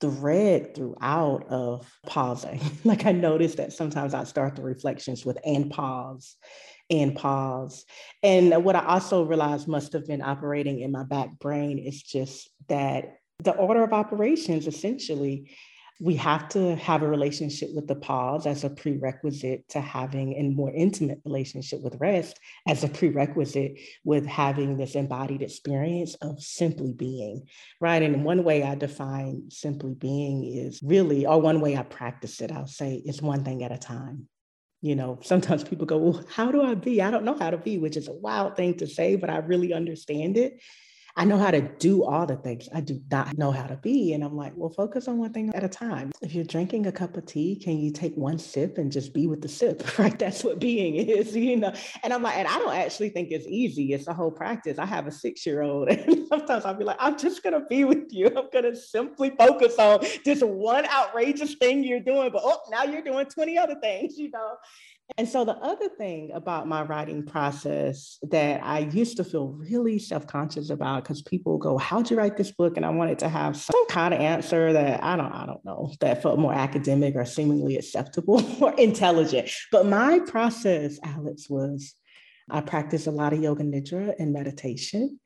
thread 0.00 0.74
throughout 0.74 1.46
of 1.48 1.90
pausing. 2.06 2.60
like 2.84 3.06
I 3.06 3.12
noticed 3.12 3.56
that 3.58 3.72
sometimes 3.72 4.14
I 4.14 4.24
start 4.24 4.56
the 4.56 4.62
reflections 4.62 5.24
with 5.24 5.38
and 5.44 5.70
pause 5.70 6.36
and 6.90 7.16
pause. 7.16 7.84
And 8.22 8.64
what 8.64 8.76
I 8.76 8.84
also 8.84 9.24
realized 9.24 9.68
must 9.68 9.92
have 9.92 10.06
been 10.06 10.22
operating 10.22 10.80
in 10.80 10.92
my 10.92 11.04
back 11.04 11.38
brain 11.38 11.78
is 11.78 12.02
just 12.02 12.48
that 12.68 13.18
the 13.42 13.54
order 13.54 13.82
of 13.82 13.92
operations 13.92 14.66
essentially 14.66 15.50
we 15.98 16.14
have 16.16 16.48
to 16.50 16.76
have 16.76 17.02
a 17.02 17.08
relationship 17.08 17.70
with 17.74 17.86
the 17.86 17.94
pause 17.94 18.46
as 18.46 18.64
a 18.64 18.70
prerequisite 18.70 19.66
to 19.70 19.80
having 19.80 20.34
a 20.34 20.42
more 20.54 20.70
intimate 20.74 21.20
relationship 21.24 21.80
with 21.80 21.96
rest 21.98 22.38
as 22.68 22.84
a 22.84 22.88
prerequisite 22.88 23.78
with 24.04 24.26
having 24.26 24.76
this 24.76 24.94
embodied 24.94 25.42
experience 25.42 26.14
of 26.16 26.42
simply 26.42 26.92
being 26.92 27.46
right? 27.80 28.02
And 28.02 28.24
one 28.24 28.44
way 28.44 28.62
i 28.62 28.74
define 28.74 29.44
simply 29.50 29.94
being 29.94 30.44
is 30.44 30.80
really 30.82 31.26
or 31.26 31.40
one 31.40 31.60
way 31.60 31.76
i 31.76 31.82
practice 31.82 32.40
it 32.40 32.52
i'll 32.52 32.66
say 32.66 33.02
it's 33.04 33.22
one 33.22 33.44
thing 33.44 33.62
at 33.62 33.72
a 33.72 33.78
time. 33.78 34.28
You 34.82 34.94
know 34.94 35.18
sometimes 35.22 35.64
people 35.64 35.86
go 35.86 35.96
well 35.98 36.24
how 36.28 36.52
do 36.52 36.62
i 36.62 36.74
be? 36.74 37.00
I 37.00 37.10
don't 37.10 37.24
know 37.24 37.36
how 37.38 37.50
to 37.50 37.56
be 37.56 37.78
which 37.78 37.96
is 37.96 38.08
a 38.08 38.12
wild 38.12 38.56
thing 38.56 38.74
to 38.78 38.86
say 38.86 39.16
but 39.16 39.30
i 39.30 39.38
really 39.38 39.72
understand 39.72 40.36
it 40.36 40.60
I 41.18 41.24
know 41.24 41.38
how 41.38 41.50
to 41.50 41.62
do 41.62 42.04
all 42.04 42.26
the 42.26 42.36
things. 42.36 42.68
I 42.74 42.82
do 42.82 43.00
not 43.10 43.38
know 43.38 43.50
how 43.50 43.66
to 43.66 43.76
be. 43.76 44.12
And 44.12 44.22
I'm 44.22 44.36
like, 44.36 44.52
well, 44.54 44.68
focus 44.68 45.08
on 45.08 45.16
one 45.16 45.32
thing 45.32 45.50
at 45.54 45.64
a 45.64 45.68
time. 45.68 46.12
If 46.20 46.34
you're 46.34 46.44
drinking 46.44 46.86
a 46.86 46.92
cup 46.92 47.16
of 47.16 47.24
tea, 47.24 47.56
can 47.56 47.78
you 47.78 47.90
take 47.90 48.14
one 48.16 48.38
sip 48.38 48.76
and 48.76 48.92
just 48.92 49.14
be 49.14 49.26
with 49.26 49.40
the 49.40 49.48
sip? 49.48 49.82
Right. 49.98 50.18
That's 50.18 50.44
what 50.44 50.60
being 50.60 50.96
is, 50.96 51.34
you 51.34 51.56
know. 51.56 51.72
And 52.02 52.12
I'm 52.12 52.22
like, 52.22 52.36
and 52.36 52.46
I 52.46 52.58
don't 52.58 52.74
actually 52.74 53.08
think 53.08 53.30
it's 53.30 53.46
easy. 53.46 53.94
It's 53.94 54.08
a 54.08 54.12
whole 54.12 54.30
practice. 54.30 54.78
I 54.78 54.84
have 54.84 55.06
a 55.06 55.10
six 55.10 55.46
year 55.46 55.62
old, 55.62 55.88
and 55.88 56.28
sometimes 56.28 56.66
I'll 56.66 56.74
be 56.74 56.84
like, 56.84 56.98
I'm 57.00 57.18
just 57.18 57.42
going 57.42 57.58
to 57.58 57.66
be 57.66 57.84
with 57.84 58.12
you. 58.12 58.26
I'm 58.26 58.50
going 58.52 58.64
to 58.64 58.76
simply 58.76 59.30
focus 59.38 59.78
on 59.78 60.00
this 60.24 60.42
one 60.42 60.84
outrageous 60.86 61.54
thing 61.54 61.82
you're 61.82 62.00
doing, 62.00 62.30
but 62.30 62.42
oh, 62.44 62.60
now 62.70 62.84
you're 62.84 63.02
doing 63.02 63.24
20 63.24 63.56
other 63.56 63.76
things, 63.80 64.18
you 64.18 64.30
know. 64.30 64.56
And 65.16 65.28
so, 65.28 65.44
the 65.44 65.56
other 65.58 65.88
thing 65.88 66.32
about 66.34 66.66
my 66.66 66.82
writing 66.82 67.24
process 67.24 68.18
that 68.22 68.62
I 68.64 68.80
used 68.80 69.16
to 69.18 69.24
feel 69.24 69.46
really 69.46 70.00
self 70.00 70.26
conscious 70.26 70.68
about, 70.68 71.04
because 71.04 71.22
people 71.22 71.58
go, 71.58 71.78
How'd 71.78 72.10
you 72.10 72.16
write 72.16 72.36
this 72.36 72.50
book? 72.50 72.76
And 72.76 72.84
I 72.84 72.90
wanted 72.90 73.20
to 73.20 73.28
have 73.28 73.56
some 73.56 73.86
kind 73.86 74.12
of 74.12 74.20
answer 74.20 74.72
that 74.72 75.02
I 75.04 75.16
don't, 75.16 75.32
I 75.32 75.46
don't 75.46 75.64
know, 75.64 75.92
that 76.00 76.22
felt 76.22 76.40
more 76.40 76.52
academic 76.52 77.14
or 77.14 77.24
seemingly 77.24 77.76
acceptable 77.76 78.44
or 78.60 78.74
intelligent. 78.74 79.48
But 79.70 79.86
my 79.86 80.18
process, 80.26 80.98
Alex, 81.04 81.48
was 81.48 81.94
I 82.50 82.60
practiced 82.60 83.06
a 83.06 83.12
lot 83.12 83.32
of 83.32 83.40
yoga 83.40 83.62
nidra 83.62 84.14
and 84.18 84.32
meditation. 84.32 85.20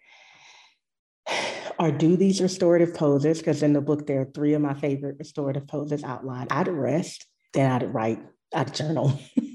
Or 1.79 1.91
do 1.91 2.15
these 2.15 2.43
restorative 2.43 2.93
poses, 2.93 3.39
because 3.39 3.63
in 3.63 3.73
the 3.73 3.81
book 3.81 4.07
there 4.07 4.21
are 4.21 4.31
three 4.35 4.53
of 4.53 4.61
my 4.61 4.75
favorite 4.75 5.17
restorative 5.19 5.67
poses 5.67 6.05
outlined. 6.05 6.49
I'd 6.51 6.69
rest, 6.69 7.25
then 7.55 7.73
I'd 7.73 7.95
write, 7.95 8.21
I'd 8.55 8.75
journal. 8.75 9.19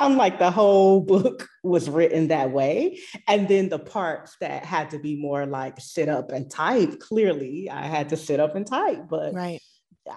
i'm 0.00 0.16
like 0.16 0.38
the 0.38 0.50
whole 0.50 1.00
book 1.00 1.48
was 1.62 1.88
written 1.90 2.28
that 2.28 2.50
way. 2.50 2.98
And 3.28 3.48
then 3.48 3.68
the 3.68 3.78
parts 3.78 4.36
that 4.40 4.64
had 4.64 4.90
to 4.90 4.98
be 4.98 5.20
more 5.20 5.46
like 5.46 5.78
sit 5.78 6.08
up 6.08 6.32
and 6.32 6.50
type 6.50 6.98
clearly 7.00 7.68
i 7.70 7.86
had 7.86 8.08
to 8.10 8.16
sit 8.16 8.40
up 8.40 8.56
and 8.56 8.66
type 8.66 9.08
but 9.08 9.34
right. 9.34 9.60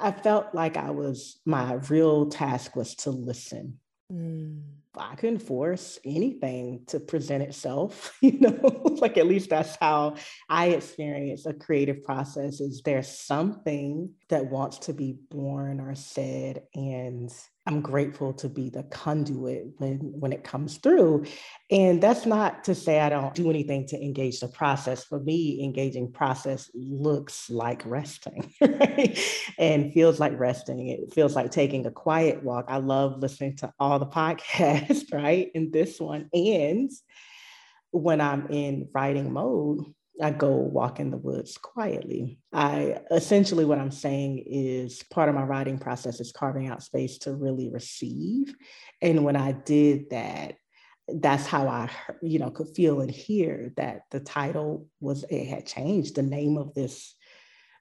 I 0.02 0.12
felt 0.12 0.56
like 0.56 0.78
i 0.78 0.92
was 0.92 1.40
my 1.46 1.74
real 1.74 2.28
task 2.28 2.76
was 2.76 2.96
to 2.96 3.12
listen. 3.12 3.80
Mm. 4.12 4.62
i 4.98 5.16
couldn't 5.16 5.40
force 5.40 5.98
anything 6.06 6.82
to 6.88 7.00
present 7.00 7.42
itself 7.42 8.16
you 8.22 8.40
know 8.40 8.60
like 9.02 9.18
at 9.18 9.28
least 9.28 9.50
that's 9.50 9.76
how 9.78 10.16
i 10.50 10.68
experience 10.68 11.46
a 11.46 11.54
creative 11.54 12.04
process 12.04 12.60
is 12.60 12.82
there 12.84 13.02
something 13.02 14.12
that 14.30 14.52
wants 14.52 14.80
to 14.80 14.94
be 14.94 15.16
born 15.32 15.80
or 15.80 15.96
said 15.96 16.64
and 16.76 17.34
I'm 17.66 17.80
grateful 17.80 18.34
to 18.34 18.50
be 18.50 18.70
the 18.70 18.84
conduit 18.84 19.68
when 19.78 20.00
when 20.20 20.34
it 20.34 20.44
comes 20.44 20.78
through. 20.78 21.26
And 21.72 22.04
that's 22.04 22.26
not 22.26 22.66
to 22.66 22.76
say 22.76 23.00
I 23.00 23.08
don't 23.08 23.34
do 23.34 23.50
anything 23.50 23.88
to 23.88 24.02
engage 24.02 24.42
the 24.42 24.50
process. 24.50 25.06
For 25.06 25.20
me, 25.20 25.64
engaging 25.64 26.12
process 26.12 26.70
looks 26.74 27.50
like 27.50 27.82
resting 27.86 28.54
right? 28.62 29.18
and 29.58 29.94
feels 29.94 30.20
like 30.20 30.38
resting. 30.38 30.90
It 30.90 31.14
feels 31.14 31.36
like 31.36 31.52
taking 31.52 31.86
a 31.86 31.92
quiet 31.92 32.44
walk. 32.44 32.66
I 32.68 32.78
love 32.78 33.20
listening 33.20 33.56
to 33.58 33.72
all 33.80 33.98
the 33.98 34.06
podcasts, 34.20 35.14
right? 35.14 35.50
And 35.56 35.72
this 35.72 36.02
one. 36.02 36.30
And 36.34 36.92
when 37.92 38.20
I'm 38.20 38.48
in 38.48 38.90
writing 38.94 39.32
mode, 39.32 39.86
I 40.22 40.32
go 40.32 40.52
walk 40.52 41.00
in 41.00 41.10
the 41.10 41.18
woods 41.18 41.58
quietly. 41.58 42.38
I 42.52 43.00
essentially 43.12 43.66
what 43.66 43.80
I'm 43.80 43.92
saying 43.92 44.44
is 44.46 45.02
part 45.12 45.28
of 45.28 45.36
my 45.36 45.44
writing 45.44 45.80
process 45.80 46.20
is 46.20 46.32
carving 46.32 46.68
out 46.68 46.84
space 46.84 47.18
to 47.20 47.34
really 47.34 47.70
receive. 47.70 48.54
And 49.02 49.24
when 49.24 49.36
I 49.36 49.54
did 49.54 50.12
that, 50.12 50.56
that's 51.08 51.48
how 51.48 51.68
I, 51.68 51.90
you 52.22 52.40
know, 52.40 52.52
could 52.52 52.70
feel 52.76 53.02
and 53.02 53.12
hear 53.12 53.74
that 53.76 54.04
the 54.12 54.20
title 54.20 54.88
was 55.00 55.26
it 55.30 55.48
had 55.48 55.66
changed. 55.66 56.16
The 56.16 56.22
name 56.22 56.58
of 56.58 56.74
this 56.74 57.16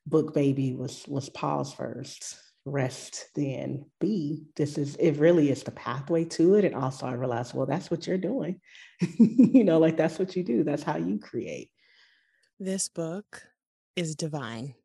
book, 0.07 0.35
baby, 0.35 0.75
was 0.75 1.05
was 1.07 1.29
pause 1.29 1.73
first, 1.73 2.37
rest 2.65 3.27
then 3.37 3.85
be. 4.01 4.47
This 4.57 4.79
is 4.79 4.97
it. 4.97 5.13
Really 5.19 5.51
is 5.51 5.63
the 5.63 5.71
pathway 5.71 6.25
to 6.27 6.55
it. 6.55 6.65
And 6.65 6.75
also, 6.75 7.07
I 7.07 7.13
realized, 7.13 7.55
well, 7.55 7.67
that's 7.67 7.91
what 7.91 8.07
you're 8.07 8.19
doing. 8.19 8.61
you 9.19 9.65
know, 9.65 9.79
like 9.79 9.97
that's 9.97 10.19
what 10.19 10.35
you 10.35 10.43
do. 10.43 10.65
That's 10.65 10.83
how 10.83 10.97
you 10.97 11.19
create. 11.19 11.71
This 12.63 12.89
book 12.89 13.49
is 13.97 14.15
divine. 14.15 14.77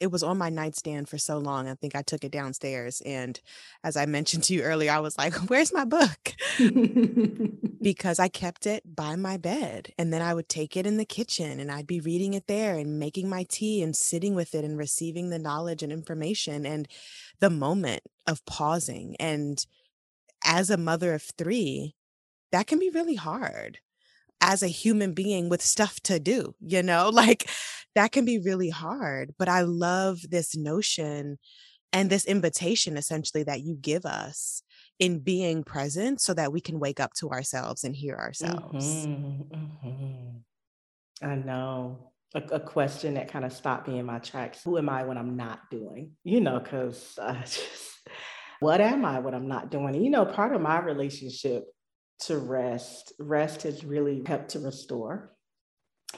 It 0.00 0.08
was 0.08 0.24
on 0.24 0.38
my 0.38 0.48
nightstand 0.48 1.08
for 1.08 1.18
so 1.18 1.38
long. 1.38 1.68
I 1.68 1.74
think 1.74 1.94
I 1.94 2.02
took 2.02 2.24
it 2.24 2.32
downstairs. 2.32 3.00
And 3.06 3.40
as 3.84 3.96
I 3.96 4.06
mentioned 4.06 4.42
to 4.44 4.54
you 4.54 4.62
earlier, 4.62 4.90
I 4.90 4.98
was 4.98 5.16
like, 5.16 5.32
where's 5.48 5.72
my 5.72 5.84
book? 5.84 6.34
because 7.80 8.18
I 8.18 8.26
kept 8.26 8.66
it 8.66 8.96
by 8.96 9.14
my 9.14 9.36
bed. 9.36 9.92
And 9.96 10.12
then 10.12 10.20
I 10.20 10.34
would 10.34 10.48
take 10.48 10.76
it 10.76 10.84
in 10.84 10.96
the 10.96 11.04
kitchen 11.04 11.60
and 11.60 11.70
I'd 11.70 11.86
be 11.86 12.00
reading 12.00 12.34
it 12.34 12.48
there 12.48 12.74
and 12.74 12.98
making 12.98 13.28
my 13.28 13.46
tea 13.48 13.84
and 13.84 13.94
sitting 13.94 14.34
with 14.34 14.52
it 14.52 14.64
and 14.64 14.76
receiving 14.76 15.30
the 15.30 15.38
knowledge 15.38 15.84
and 15.84 15.92
information 15.92 16.66
and 16.66 16.88
the 17.38 17.50
moment 17.50 18.02
of 18.26 18.44
pausing. 18.46 19.14
And 19.20 19.64
as 20.44 20.70
a 20.70 20.76
mother 20.76 21.14
of 21.14 21.22
three, 21.22 21.94
that 22.50 22.66
can 22.66 22.80
be 22.80 22.90
really 22.90 23.14
hard 23.14 23.78
as 24.46 24.62
a 24.62 24.68
human 24.68 25.12
being 25.12 25.48
with 25.48 25.60
stuff 25.60 26.00
to 26.00 26.20
do, 26.20 26.54
you 26.60 26.82
know, 26.82 27.08
like 27.12 27.50
that 27.94 28.12
can 28.12 28.24
be 28.24 28.38
really 28.38 28.70
hard. 28.70 29.34
But 29.38 29.48
I 29.48 29.62
love 29.62 30.20
this 30.30 30.56
notion 30.56 31.38
and 31.92 32.08
this 32.08 32.24
invitation 32.24 32.96
essentially 32.96 33.42
that 33.42 33.62
you 33.62 33.74
give 33.74 34.06
us 34.06 34.62
in 34.98 35.18
being 35.18 35.64
present 35.64 36.20
so 36.20 36.32
that 36.34 36.52
we 36.52 36.60
can 36.60 36.78
wake 36.78 37.00
up 37.00 37.12
to 37.14 37.30
ourselves 37.30 37.84
and 37.84 37.94
hear 37.94 38.16
ourselves. 38.16 39.06
Mm-hmm, 39.06 39.86
mm-hmm. 39.86 41.26
I 41.28 41.34
know. 41.34 42.12
A, 42.34 42.42
a, 42.56 42.60
question 42.60 43.14
that 43.14 43.28
kind 43.28 43.44
of 43.44 43.52
stopped 43.52 43.88
me 43.88 43.98
in 43.98 44.04
my 44.04 44.18
tracks. 44.18 44.62
Who 44.62 44.76
am 44.76 44.88
I 44.88 45.04
when 45.04 45.16
I'm 45.16 45.36
not 45.36 45.70
doing? 45.70 46.12
You 46.22 46.40
know, 46.40 46.58
because 46.58 47.18
just, 47.40 48.08
what 48.60 48.80
am 48.80 49.04
I 49.04 49.20
when 49.20 49.34
I'm 49.34 49.48
not 49.48 49.70
doing? 49.70 49.94
You 50.02 50.10
know, 50.10 50.26
part 50.26 50.54
of 50.54 50.60
my 50.60 50.80
relationship 50.80 51.64
to 52.20 52.38
rest. 52.38 53.12
Rest 53.18 53.62
has 53.62 53.84
really 53.84 54.22
helped 54.26 54.50
to 54.50 54.60
restore 54.60 55.32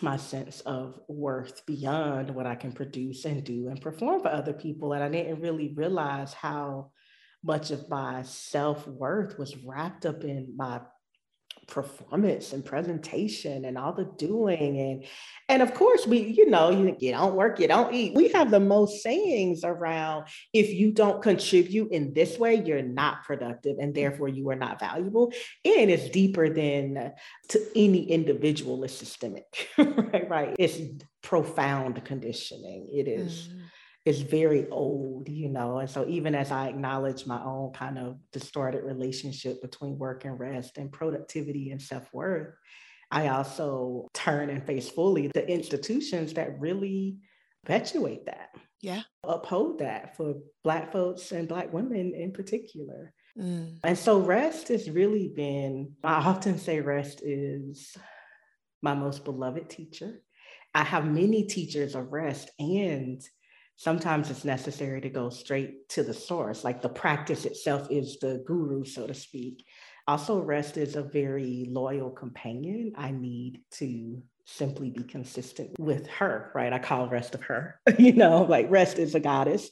my 0.00 0.16
sense 0.16 0.60
of 0.60 0.98
worth 1.08 1.64
beyond 1.66 2.30
what 2.30 2.46
I 2.46 2.54
can 2.54 2.72
produce 2.72 3.24
and 3.24 3.42
do 3.42 3.68
and 3.68 3.80
perform 3.80 4.20
for 4.20 4.28
other 4.28 4.52
people. 4.52 4.92
And 4.92 5.02
I 5.02 5.08
didn't 5.08 5.40
really 5.40 5.74
realize 5.74 6.32
how 6.32 6.92
much 7.42 7.70
of 7.70 7.88
my 7.88 8.22
self 8.22 8.86
worth 8.86 9.38
was 9.38 9.56
wrapped 9.56 10.06
up 10.06 10.24
in 10.24 10.54
my 10.56 10.80
performance 11.68 12.52
and 12.52 12.64
presentation 12.64 13.64
and 13.66 13.78
all 13.78 13.92
the 13.92 14.10
doing. 14.16 14.80
And 14.80 15.04
and 15.48 15.62
of 15.62 15.74
course 15.74 16.06
we 16.06 16.18
you 16.18 16.50
know 16.50 16.70
you, 16.70 16.96
you 16.98 17.12
don't 17.12 17.36
work 17.36 17.60
you 17.60 17.68
don't 17.68 17.94
eat. 17.94 18.14
We 18.14 18.28
have 18.28 18.50
the 18.50 18.58
most 18.58 19.02
sayings 19.02 19.62
around 19.62 20.26
if 20.52 20.70
you 20.70 20.90
don't 20.90 21.22
contribute 21.22 21.92
in 21.92 22.14
this 22.14 22.38
way 22.38 22.56
you're 22.64 22.82
not 22.82 23.24
productive 23.24 23.76
and 23.78 23.94
therefore 23.94 24.28
you 24.28 24.48
are 24.50 24.56
not 24.56 24.80
valuable. 24.80 25.32
And 25.64 25.90
it's 25.90 26.08
deeper 26.08 26.48
than 26.48 27.12
to 27.50 27.66
any 27.76 28.10
individual 28.10 28.82
is 28.84 28.96
systemic 28.96 29.68
right 29.78 30.28
right. 30.28 30.56
It's 30.58 30.78
profound 31.22 32.02
conditioning. 32.04 32.88
It 32.92 33.06
is 33.06 33.48
mm 33.48 33.62
is 34.04 34.22
very 34.22 34.68
old, 34.70 35.28
you 35.28 35.48
know. 35.48 35.78
And 35.78 35.90
so 35.90 36.06
even 36.08 36.34
as 36.34 36.50
I 36.50 36.68
acknowledge 36.68 37.26
my 37.26 37.42
own 37.42 37.72
kind 37.72 37.98
of 37.98 38.18
distorted 38.32 38.84
relationship 38.84 39.60
between 39.60 39.98
work 39.98 40.24
and 40.24 40.38
rest 40.38 40.78
and 40.78 40.90
productivity 40.90 41.70
and 41.70 41.82
self-worth, 41.82 42.54
I 43.10 43.28
also 43.28 44.08
turn 44.14 44.50
and 44.50 44.64
face 44.64 44.88
fully 44.88 45.28
the 45.28 45.46
institutions 45.46 46.34
that 46.34 46.58
really 46.60 47.18
perpetuate 47.64 48.26
that. 48.26 48.50
Yeah. 48.80 49.02
Uphold 49.24 49.80
that 49.80 50.16
for 50.16 50.36
Black 50.62 50.92
folks 50.92 51.32
and 51.32 51.48
Black 51.48 51.72
women 51.72 52.14
in 52.14 52.32
particular. 52.32 53.12
Mm. 53.38 53.78
And 53.84 53.98
so 53.98 54.20
rest 54.20 54.68
has 54.68 54.88
really 54.88 55.28
been, 55.34 55.92
I 56.02 56.14
often 56.14 56.58
say 56.58 56.80
rest 56.80 57.20
is 57.22 57.94
my 58.80 58.94
most 58.94 59.24
beloved 59.24 59.68
teacher. 59.68 60.22
I 60.74 60.84
have 60.84 61.06
many 61.06 61.44
teachers 61.44 61.94
of 61.94 62.12
rest 62.12 62.50
and 62.58 63.20
sometimes 63.78 64.28
it's 64.28 64.44
necessary 64.44 65.00
to 65.00 65.08
go 65.08 65.30
straight 65.30 65.88
to 65.88 66.02
the 66.02 66.12
source, 66.12 66.64
like 66.64 66.82
the 66.82 66.88
practice 66.88 67.44
itself 67.44 67.86
is 67.90 68.18
the 68.18 68.42
guru, 68.44 68.84
so 68.84 69.06
to 69.06 69.14
speak. 69.14 69.64
Also, 70.08 70.40
rest 70.40 70.76
is 70.76 70.96
a 70.96 71.02
very 71.02 71.68
loyal 71.70 72.10
companion. 72.10 72.92
I 72.96 73.12
need 73.12 73.60
to 73.72 74.20
simply 74.44 74.90
be 74.90 75.04
consistent 75.04 75.78
with 75.78 76.08
her, 76.08 76.50
right? 76.54 76.72
I 76.72 76.80
call 76.80 77.08
rest 77.08 77.36
of 77.36 77.42
her, 77.42 77.80
you 77.98 78.14
know, 78.14 78.42
like 78.42 78.66
rest 78.68 78.98
is 78.98 79.14
a 79.14 79.20
goddess 79.20 79.70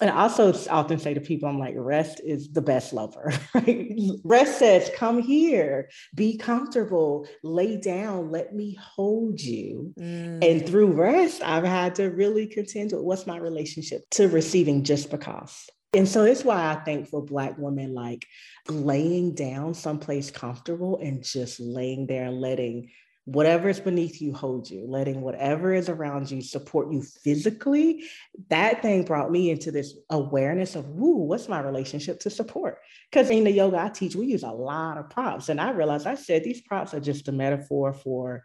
and 0.00 0.10
I 0.10 0.22
also 0.22 0.52
often 0.70 0.98
say 0.98 1.14
to 1.14 1.20
people, 1.20 1.48
I'm 1.48 1.58
like, 1.58 1.74
rest 1.76 2.20
is 2.24 2.50
the 2.50 2.62
best 2.62 2.92
lover. 2.92 3.32
Right? 3.54 3.92
Rest 4.24 4.58
says, 4.58 4.90
come 4.94 5.20
here, 5.20 5.90
be 6.14 6.36
comfortable, 6.36 7.26
lay 7.42 7.76
down, 7.76 8.30
let 8.30 8.54
me 8.54 8.78
hold 8.80 9.40
you. 9.40 9.92
Mm. 9.98 10.44
And 10.48 10.66
through 10.66 10.92
rest, 10.92 11.42
I've 11.42 11.64
had 11.64 11.94
to 11.96 12.04
really 12.04 12.46
contend 12.46 12.92
with 12.92 13.02
what's 13.02 13.26
my 13.26 13.38
relationship 13.38 14.08
to 14.10 14.28
receiving 14.28 14.84
just 14.84 15.10
because. 15.10 15.68
And 15.94 16.06
so 16.06 16.24
it's 16.24 16.44
why 16.44 16.70
I 16.70 16.74
think 16.76 17.08
for 17.08 17.24
Black 17.24 17.56
women, 17.56 17.94
like 17.94 18.26
laying 18.68 19.34
down 19.34 19.74
someplace 19.74 20.30
comfortable 20.30 20.98
and 21.02 21.24
just 21.24 21.58
laying 21.58 22.06
there 22.06 22.26
and 22.26 22.40
letting 22.40 22.90
whatever 23.28 23.68
is 23.68 23.78
beneath 23.78 24.22
you 24.22 24.32
hold 24.32 24.70
you, 24.70 24.86
letting 24.88 25.20
whatever 25.20 25.74
is 25.74 25.90
around 25.90 26.30
you 26.30 26.40
support 26.40 26.90
you 26.90 27.02
physically. 27.02 28.04
That 28.48 28.80
thing 28.80 29.04
brought 29.04 29.30
me 29.30 29.50
into 29.50 29.70
this 29.70 29.94
awareness 30.08 30.74
of, 30.74 30.86
woo, 30.88 31.16
what's 31.16 31.46
my 31.46 31.60
relationship 31.60 32.20
to 32.20 32.30
support? 32.30 32.78
Because 33.10 33.28
in 33.28 33.44
the 33.44 33.50
yoga 33.50 33.78
I 33.78 33.90
teach, 33.90 34.16
we 34.16 34.28
use 34.28 34.44
a 34.44 34.50
lot 34.50 34.96
of 34.96 35.10
props. 35.10 35.50
And 35.50 35.60
I 35.60 35.72
realized 35.72 36.06
I 36.06 36.14
said 36.14 36.42
these 36.42 36.62
props 36.62 36.94
are 36.94 37.00
just 37.00 37.28
a 37.28 37.32
metaphor 37.32 37.92
for 37.92 38.44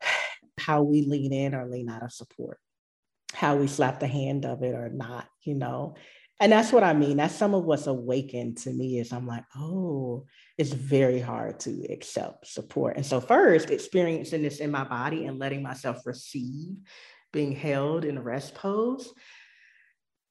how 0.58 0.82
we 0.82 1.02
lean 1.02 1.34
in 1.34 1.54
or 1.54 1.68
lean 1.68 1.90
out 1.90 2.02
of 2.02 2.12
support, 2.12 2.58
how 3.34 3.56
we 3.56 3.66
slap 3.66 4.00
the 4.00 4.06
hand 4.06 4.46
of 4.46 4.62
it 4.62 4.74
or 4.74 4.88
not, 4.88 5.28
you 5.42 5.54
know. 5.54 5.96
And 6.40 6.50
that's 6.50 6.72
what 6.72 6.82
I 6.82 6.94
mean. 6.94 7.18
That's 7.18 7.34
some 7.34 7.54
of 7.54 7.64
what's 7.64 7.88
awakened 7.88 8.56
to 8.58 8.70
me 8.70 9.00
is 9.00 9.12
I'm 9.12 9.26
like, 9.26 9.44
oh, 9.54 10.24
it's 10.56 10.72
very 10.72 11.20
hard 11.20 11.58
to 11.60 11.84
accept 11.90 12.46
support. 12.46 12.96
And 12.96 13.04
so, 13.04 13.20
first, 13.20 13.70
experiencing 13.70 14.42
this 14.42 14.60
in 14.60 14.70
my 14.70 14.84
body 14.84 15.26
and 15.26 15.38
letting 15.38 15.62
myself 15.62 16.06
receive 16.06 16.76
being 17.32 17.52
held 17.52 18.04
in 18.04 18.16
a 18.16 18.22
rest 18.22 18.54
pose 18.54 19.12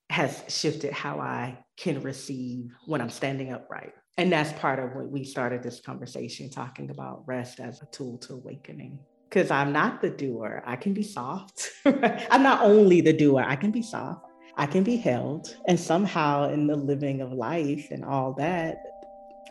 has 0.10 0.44
shifted 0.48 0.94
how 0.94 1.20
I 1.20 1.58
can 1.76 2.02
receive 2.02 2.72
when 2.86 3.02
I'm 3.02 3.10
standing 3.10 3.52
upright. 3.52 3.94
And 4.18 4.32
that's 4.32 4.54
part 4.60 4.80
of 4.80 4.96
what 4.96 5.10
we 5.10 5.24
started 5.24 5.64
this 5.64 5.82
conversation 5.82 6.50
talking 6.50 6.92
about 6.92 7.24
rest 7.26 7.60
as 7.60 7.82
a 7.82 7.88
tool 7.88 8.18
to 8.20 8.34
awakening. 8.34 9.00
Because 9.28 9.50
I'm 9.50 9.74
not 9.74 10.02
the 10.02 10.12
doer, 10.12 10.62
I 10.66 10.76
can 10.76 10.94
be 10.94 11.04
soft. 11.04 11.72
I'm 11.86 12.44
not 12.44 12.62
only 12.62 13.02
the 13.02 13.14
doer, 13.14 13.44
I 13.46 13.56
can 13.56 13.72
be 13.72 13.82
soft. 13.82 14.26
I 14.56 14.68
can 14.68 14.84
be 14.84 14.98
held. 14.98 15.56
And 15.68 15.80
somehow, 15.80 16.52
in 16.52 16.68
the 16.68 16.76
living 16.76 17.22
of 17.22 17.32
life 17.32 17.88
and 17.90 18.06
all 18.06 18.34
that, 18.34 18.78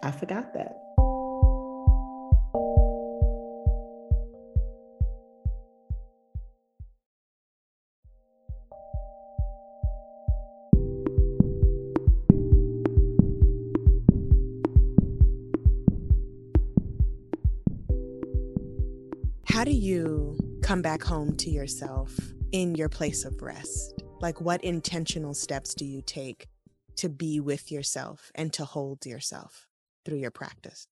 I 0.04 0.10
forgot 0.10 0.52
that. 0.54 0.78
How 19.46 19.64
do 19.64 19.70
you 19.70 20.36
come 20.62 20.82
back 20.82 21.04
home 21.04 21.36
to 21.36 21.50
yourself 21.50 22.18
in 22.50 22.74
your 22.74 22.88
place 22.88 23.24
of 23.24 23.40
rest? 23.42 24.02
Like, 24.20 24.40
what 24.40 24.64
intentional 24.64 25.34
steps 25.34 25.74
do 25.74 25.84
you 25.84 26.02
take 26.02 26.48
to 26.96 27.08
be 27.08 27.38
with 27.38 27.70
yourself 27.70 28.32
and 28.34 28.52
to 28.54 28.64
hold 28.64 29.06
yourself 29.06 29.68
through 30.04 30.18
your 30.18 30.30
practice? 30.30 30.86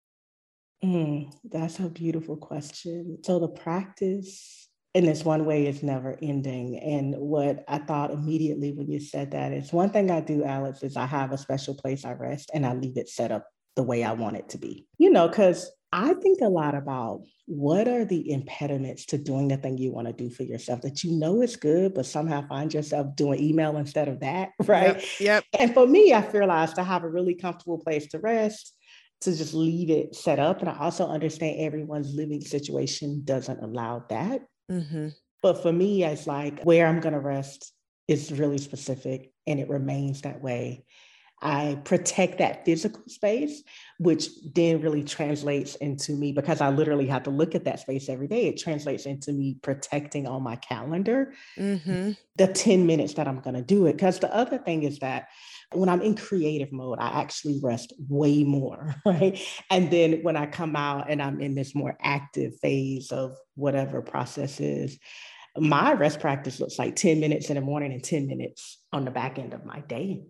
Mm, 0.85 1.33
that's 1.45 1.79
a 1.79 1.89
beautiful 1.89 2.37
question. 2.37 3.19
So, 3.25 3.39
the 3.39 3.49
practice 3.49 4.69
in 4.95 5.05
this 5.07 5.25
one 5.25 5.45
way 5.45 5.67
is 5.67 5.83
never 5.83 6.19
ending. 6.21 6.79
And 6.79 7.15
what 7.17 7.65
I 7.69 7.79
thought 7.79 8.11
immediately 8.11 8.73
when 8.73 8.91
you 8.91 8.99
said 8.99 9.31
that 9.33 9.53
is 9.53 9.73
one 9.73 9.91
thing 9.91 10.11
I 10.11 10.21
do, 10.21 10.43
Alex, 10.43 10.83
is 10.83 10.97
I 10.97 11.07
have 11.07 11.33
a 11.33 11.39
special 11.39 11.75
place 11.75 12.05
I 12.05 12.13
rest 12.13 12.51
and 12.53 12.67
I 12.67 12.75
leave 12.75 12.97
it 12.97 13.09
set 13.09 13.31
up 13.31 13.47
the 13.77 13.83
way 13.83 14.03
I 14.03 14.13
want 14.13 14.37
it 14.37 14.49
to 14.51 14.59
be. 14.59 14.87
You 14.99 15.11
know, 15.11 15.29
because 15.29 15.71
I 15.93 16.15
think 16.15 16.41
a 16.41 16.49
lot 16.49 16.75
about 16.75 17.23
what 17.47 17.89
are 17.89 18.05
the 18.05 18.31
impediments 18.31 19.07
to 19.07 19.19
doing 19.19 19.49
the 19.49 19.57
thing 19.57 19.77
you 19.77 19.93
want 19.93 20.07
to 20.07 20.13
do 20.13 20.31
for 20.31 20.45
yourself 20.45 20.83
that 20.83 21.03
you 21.03 21.13
know 21.13 21.43
is 21.43 21.57
good, 21.57 21.95
but 21.95 22.07
somehow 22.07 22.47
find 22.47 22.73
yourself 22.73 23.15
doing 23.17 23.43
email 23.43 23.77
instead 23.77 24.09
of 24.09 24.21
that, 24.21 24.51
right? 24.67 24.97
Yep. 24.97 25.05
yep. 25.21 25.45
And 25.59 25.75
for 25.75 25.87
me, 25.87 26.13
I 26.13 26.25
realized 26.31 26.77
to 26.77 26.85
have 26.85 27.03
a 27.03 27.09
really 27.09 27.35
comfortable 27.35 27.79
place 27.79 28.07
to 28.09 28.19
rest, 28.21 28.77
to 29.23 29.37
just 29.37 29.55
leave 29.55 29.91
it 29.91 30.15
set 30.15 30.39
up. 30.39 30.61
And 30.61 30.69
I 30.69 30.79
also 30.79 31.07
understand 31.07 31.61
everyone's 31.61 32.15
living 32.15 32.41
situation 32.41 33.23
doesn't 33.25 33.63
allow 33.63 34.05
that. 34.09 34.43
Mm-hmm. 34.71 35.09
But 35.43 35.63
for 35.63 35.73
me, 35.73 36.05
it's 36.05 36.27
like 36.27 36.63
where 36.63 36.87
I'm 36.87 37.01
going 37.01 37.15
to 37.15 37.21
rest 37.21 37.73
is 38.09 38.33
really 38.33 38.59
specific 38.59 39.33
and 39.47 39.61
it 39.61 39.69
remains 39.69 40.23
that 40.23 40.43
way. 40.43 40.85
I 41.43 41.79
protect 41.85 42.39
that 42.39 42.67
physical 42.67 43.03
space, 43.07 43.63
which 43.99 44.29
then 44.55 44.83
really 44.83 45.03
translates 45.03 45.75
into 45.77 46.13
me 46.13 46.33
because 46.33 46.61
I 46.61 46.69
literally 46.69 47.07
have 47.07 47.23
to 47.23 47.31
look 47.31 47.55
at 47.55 47.65
that 47.65 47.81
space 47.81 48.11
every 48.11 48.29
day. 48.29 48.47
It 48.47 48.59
translates 48.59 49.07
into 49.07 49.33
me 49.33 49.57
protecting 49.63 50.27
on 50.27 50.43
my 50.43 50.57
calendar 50.57 51.33
Mm-hmm. 51.59 52.13
the 52.37 52.47
10 52.47 52.87
minutes 52.87 53.15
that 53.15 53.27
I'm 53.27 53.41
going 53.41 53.57
to 53.57 53.63
do 53.63 53.87
it. 53.87 53.93
Because 53.95 54.19
the 54.19 54.35
other 54.35 54.59
thing 54.59 54.83
is 54.83 54.99
that 54.99 55.29
when 55.73 55.89
I'm 55.89 56.03
in 56.03 56.17
creative 56.17 56.73
mode, 56.73 56.99
I 56.99 57.21
actually 57.21 57.61
rest 57.63 57.93
way 58.09 58.45
more, 58.45 58.95
right? 59.07 59.41
And 59.71 59.91
then 59.91 60.23
when 60.23 60.37
I 60.37 60.47
come 60.47 60.77
out 60.77 61.11
and 61.11 61.23
I'm 61.23 61.41
in 61.41 61.55
this 61.55 61.75
more 61.75 61.97
active 62.03 62.59
phase 62.61 63.13
of 63.13 63.37
whatever 63.55 64.03
process 64.03 64.61
is, 64.61 64.99
my 65.57 65.93
rest 65.93 66.21
practice 66.21 66.61
looks 66.61 66.79
like 66.79 66.97
10 66.97 67.21
minutes 67.21 67.51
in 67.51 67.57
the 67.57 67.61
morning 67.61 67.93
and 67.93 68.03
10 68.03 68.27
minutes 68.27 68.79
on 68.93 69.05
the 69.05 69.11
back 69.11 69.39
end 69.39 69.53
of 69.53 69.65
my 69.65 69.81
day 69.81 70.23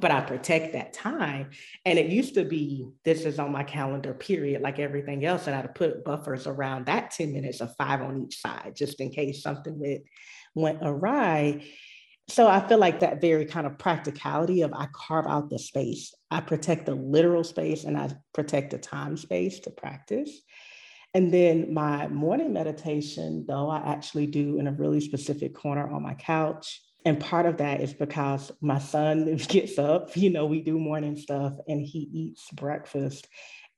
but 0.00 0.10
I 0.10 0.20
protect 0.20 0.72
that 0.72 0.92
time. 0.92 1.50
And 1.84 1.98
it 1.98 2.06
used 2.06 2.34
to 2.34 2.44
be 2.44 2.88
this 3.04 3.24
is 3.24 3.38
on 3.38 3.52
my 3.52 3.64
calendar, 3.64 4.14
period, 4.14 4.62
like 4.62 4.78
everything 4.78 5.24
else. 5.24 5.46
And 5.46 5.56
I'd 5.56 5.74
put 5.74 6.04
buffers 6.04 6.46
around 6.46 6.86
that 6.86 7.10
10 7.10 7.32
minutes 7.32 7.60
of 7.60 7.74
five 7.76 8.00
on 8.02 8.24
each 8.24 8.40
side, 8.40 8.74
just 8.76 9.00
in 9.00 9.10
case 9.10 9.42
something 9.42 9.78
went, 9.78 10.02
went 10.54 10.78
awry. 10.82 11.64
So 12.28 12.46
I 12.46 12.66
feel 12.66 12.78
like 12.78 13.00
that 13.00 13.20
very 13.20 13.46
kind 13.46 13.66
of 13.66 13.78
practicality 13.78 14.62
of 14.62 14.72
I 14.74 14.86
carve 14.92 15.26
out 15.26 15.50
the 15.50 15.58
space, 15.58 16.14
I 16.30 16.40
protect 16.40 16.86
the 16.86 16.94
literal 16.94 17.44
space 17.44 17.84
and 17.84 17.96
I 17.96 18.10
protect 18.34 18.70
the 18.70 18.78
time 18.78 19.16
space 19.16 19.60
to 19.60 19.70
practice. 19.70 20.30
And 21.14 21.32
then 21.32 21.72
my 21.72 22.06
morning 22.08 22.52
meditation, 22.52 23.46
though, 23.48 23.70
I 23.70 23.78
actually 23.78 24.26
do 24.26 24.58
in 24.58 24.66
a 24.66 24.72
really 24.72 25.00
specific 25.00 25.54
corner 25.54 25.90
on 25.90 26.02
my 26.02 26.14
couch 26.14 26.82
and 27.04 27.20
part 27.20 27.46
of 27.46 27.58
that 27.58 27.80
is 27.80 27.94
because 27.94 28.52
my 28.60 28.78
son 28.78 29.36
gets 29.48 29.78
up, 29.78 30.16
you 30.16 30.30
know, 30.30 30.46
we 30.46 30.60
do 30.60 30.78
morning 30.78 31.16
stuff 31.16 31.54
and 31.66 31.80
he 31.80 32.00
eats 32.12 32.50
breakfast. 32.52 33.28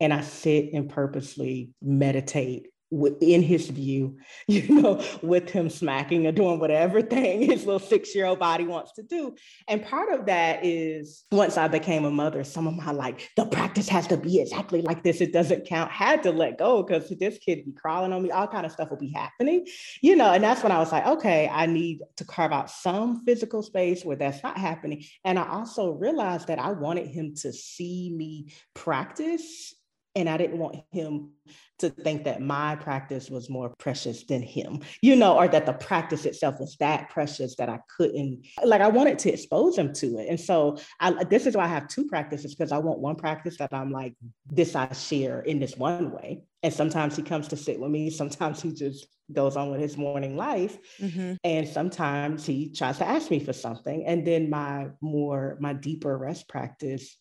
And 0.00 0.12
I 0.12 0.22
sit 0.22 0.72
and 0.72 0.88
purposely 0.88 1.70
meditate 1.82 2.68
in 2.90 3.42
his 3.42 3.68
view, 3.68 4.18
you 4.46 4.68
know, 4.68 5.02
with 5.22 5.50
him 5.50 5.70
smacking 5.70 6.26
or 6.26 6.32
doing 6.32 6.58
whatever 6.58 7.02
thing 7.10 7.42
his 7.42 7.64
little 7.64 7.78
six 7.78 8.14
year 8.14 8.26
old 8.26 8.38
body 8.38 8.64
wants 8.64 8.92
to 8.92 9.02
do. 9.02 9.34
And 9.68 9.84
part 9.84 10.12
of 10.12 10.26
that 10.26 10.64
is 10.64 11.24
once 11.30 11.56
I 11.56 11.68
became 11.68 12.04
a 12.04 12.10
mother, 12.10 12.44
some 12.44 12.66
of 12.66 12.74
my 12.74 12.90
like, 12.90 13.30
the 13.36 13.46
practice 13.46 13.88
has 13.88 14.06
to 14.08 14.16
be 14.16 14.40
exactly 14.40 14.82
like 14.82 15.02
this. 15.02 15.20
It 15.20 15.32
doesn't 15.32 15.66
count. 15.66 15.90
Had 15.90 16.22
to 16.24 16.32
let 16.32 16.58
go 16.58 16.82
because 16.82 17.08
this 17.08 17.38
kid 17.38 17.64
be 17.64 17.72
crawling 17.72 18.12
on 18.12 18.22
me. 18.22 18.30
All 18.30 18.46
kind 18.46 18.66
of 18.66 18.72
stuff 18.72 18.90
will 18.90 18.96
be 18.96 19.12
happening, 19.12 19.66
you 20.02 20.16
know. 20.16 20.32
And 20.32 20.42
that's 20.42 20.62
when 20.62 20.72
I 20.72 20.78
was 20.78 20.92
like, 20.92 21.06
okay, 21.06 21.48
I 21.52 21.66
need 21.66 22.00
to 22.16 22.24
carve 22.24 22.52
out 22.52 22.70
some 22.70 23.24
physical 23.24 23.62
space 23.62 24.04
where 24.04 24.16
that's 24.16 24.42
not 24.42 24.58
happening. 24.58 25.04
And 25.24 25.38
I 25.38 25.48
also 25.48 25.92
realized 25.92 26.48
that 26.48 26.58
I 26.58 26.72
wanted 26.72 27.08
him 27.08 27.34
to 27.36 27.52
see 27.52 28.12
me 28.14 28.52
practice 28.74 29.74
and 30.14 30.28
I 30.28 30.36
didn't 30.36 30.58
want 30.58 30.76
him 30.90 31.30
to 31.78 31.88
think 31.88 32.24
that 32.24 32.42
my 32.42 32.76
practice 32.76 33.30
was 33.30 33.48
more 33.48 33.70
precious 33.78 34.24
than 34.24 34.42
him, 34.42 34.80
you 35.02 35.16
know, 35.16 35.36
or 35.36 35.48
that 35.48 35.66
the 35.66 35.72
practice 35.72 36.26
itself 36.26 36.60
was 36.60 36.76
that 36.78 37.10
precious 37.10 37.56
that 37.56 37.68
I 37.68 37.78
couldn't, 37.96 38.44
like, 38.64 38.80
I 38.80 38.88
wanted 38.88 39.18
to 39.20 39.32
expose 39.32 39.78
him 39.78 39.92
to 39.94 40.18
it. 40.18 40.28
And 40.28 40.38
so 40.38 40.78
I, 40.98 41.24
this 41.24 41.46
is 41.46 41.56
why 41.56 41.64
I 41.64 41.68
have 41.68 41.88
two 41.88 42.06
practices 42.06 42.54
because 42.54 42.72
I 42.72 42.78
want 42.78 42.98
one 42.98 43.16
practice 43.16 43.56
that 43.58 43.72
I'm 43.72 43.90
like, 43.90 44.14
this 44.46 44.74
I 44.74 44.92
share 44.92 45.40
in 45.40 45.60
this 45.60 45.76
one 45.76 46.10
way. 46.10 46.42
And 46.62 46.74
sometimes 46.74 47.16
he 47.16 47.22
comes 47.22 47.48
to 47.48 47.56
sit 47.56 47.80
with 47.80 47.90
me, 47.90 48.10
sometimes 48.10 48.60
he 48.60 48.72
just 48.72 49.06
goes 49.32 49.56
on 49.56 49.70
with 49.70 49.80
his 49.80 49.96
morning 49.96 50.36
life. 50.36 50.76
Mm-hmm. 50.98 51.34
And 51.44 51.68
sometimes 51.68 52.44
he 52.44 52.72
tries 52.72 52.98
to 52.98 53.08
ask 53.08 53.30
me 53.30 53.38
for 53.38 53.52
something. 53.52 54.04
And 54.06 54.26
then 54.26 54.50
my 54.50 54.88
more, 55.00 55.56
my 55.60 55.72
deeper 55.72 56.18
rest 56.18 56.48
practice, 56.48 57.16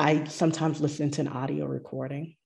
I 0.00 0.24
sometimes 0.24 0.80
listen 0.80 1.10
to 1.10 1.20
an 1.20 1.28
audio 1.28 1.66
recording 1.66 2.36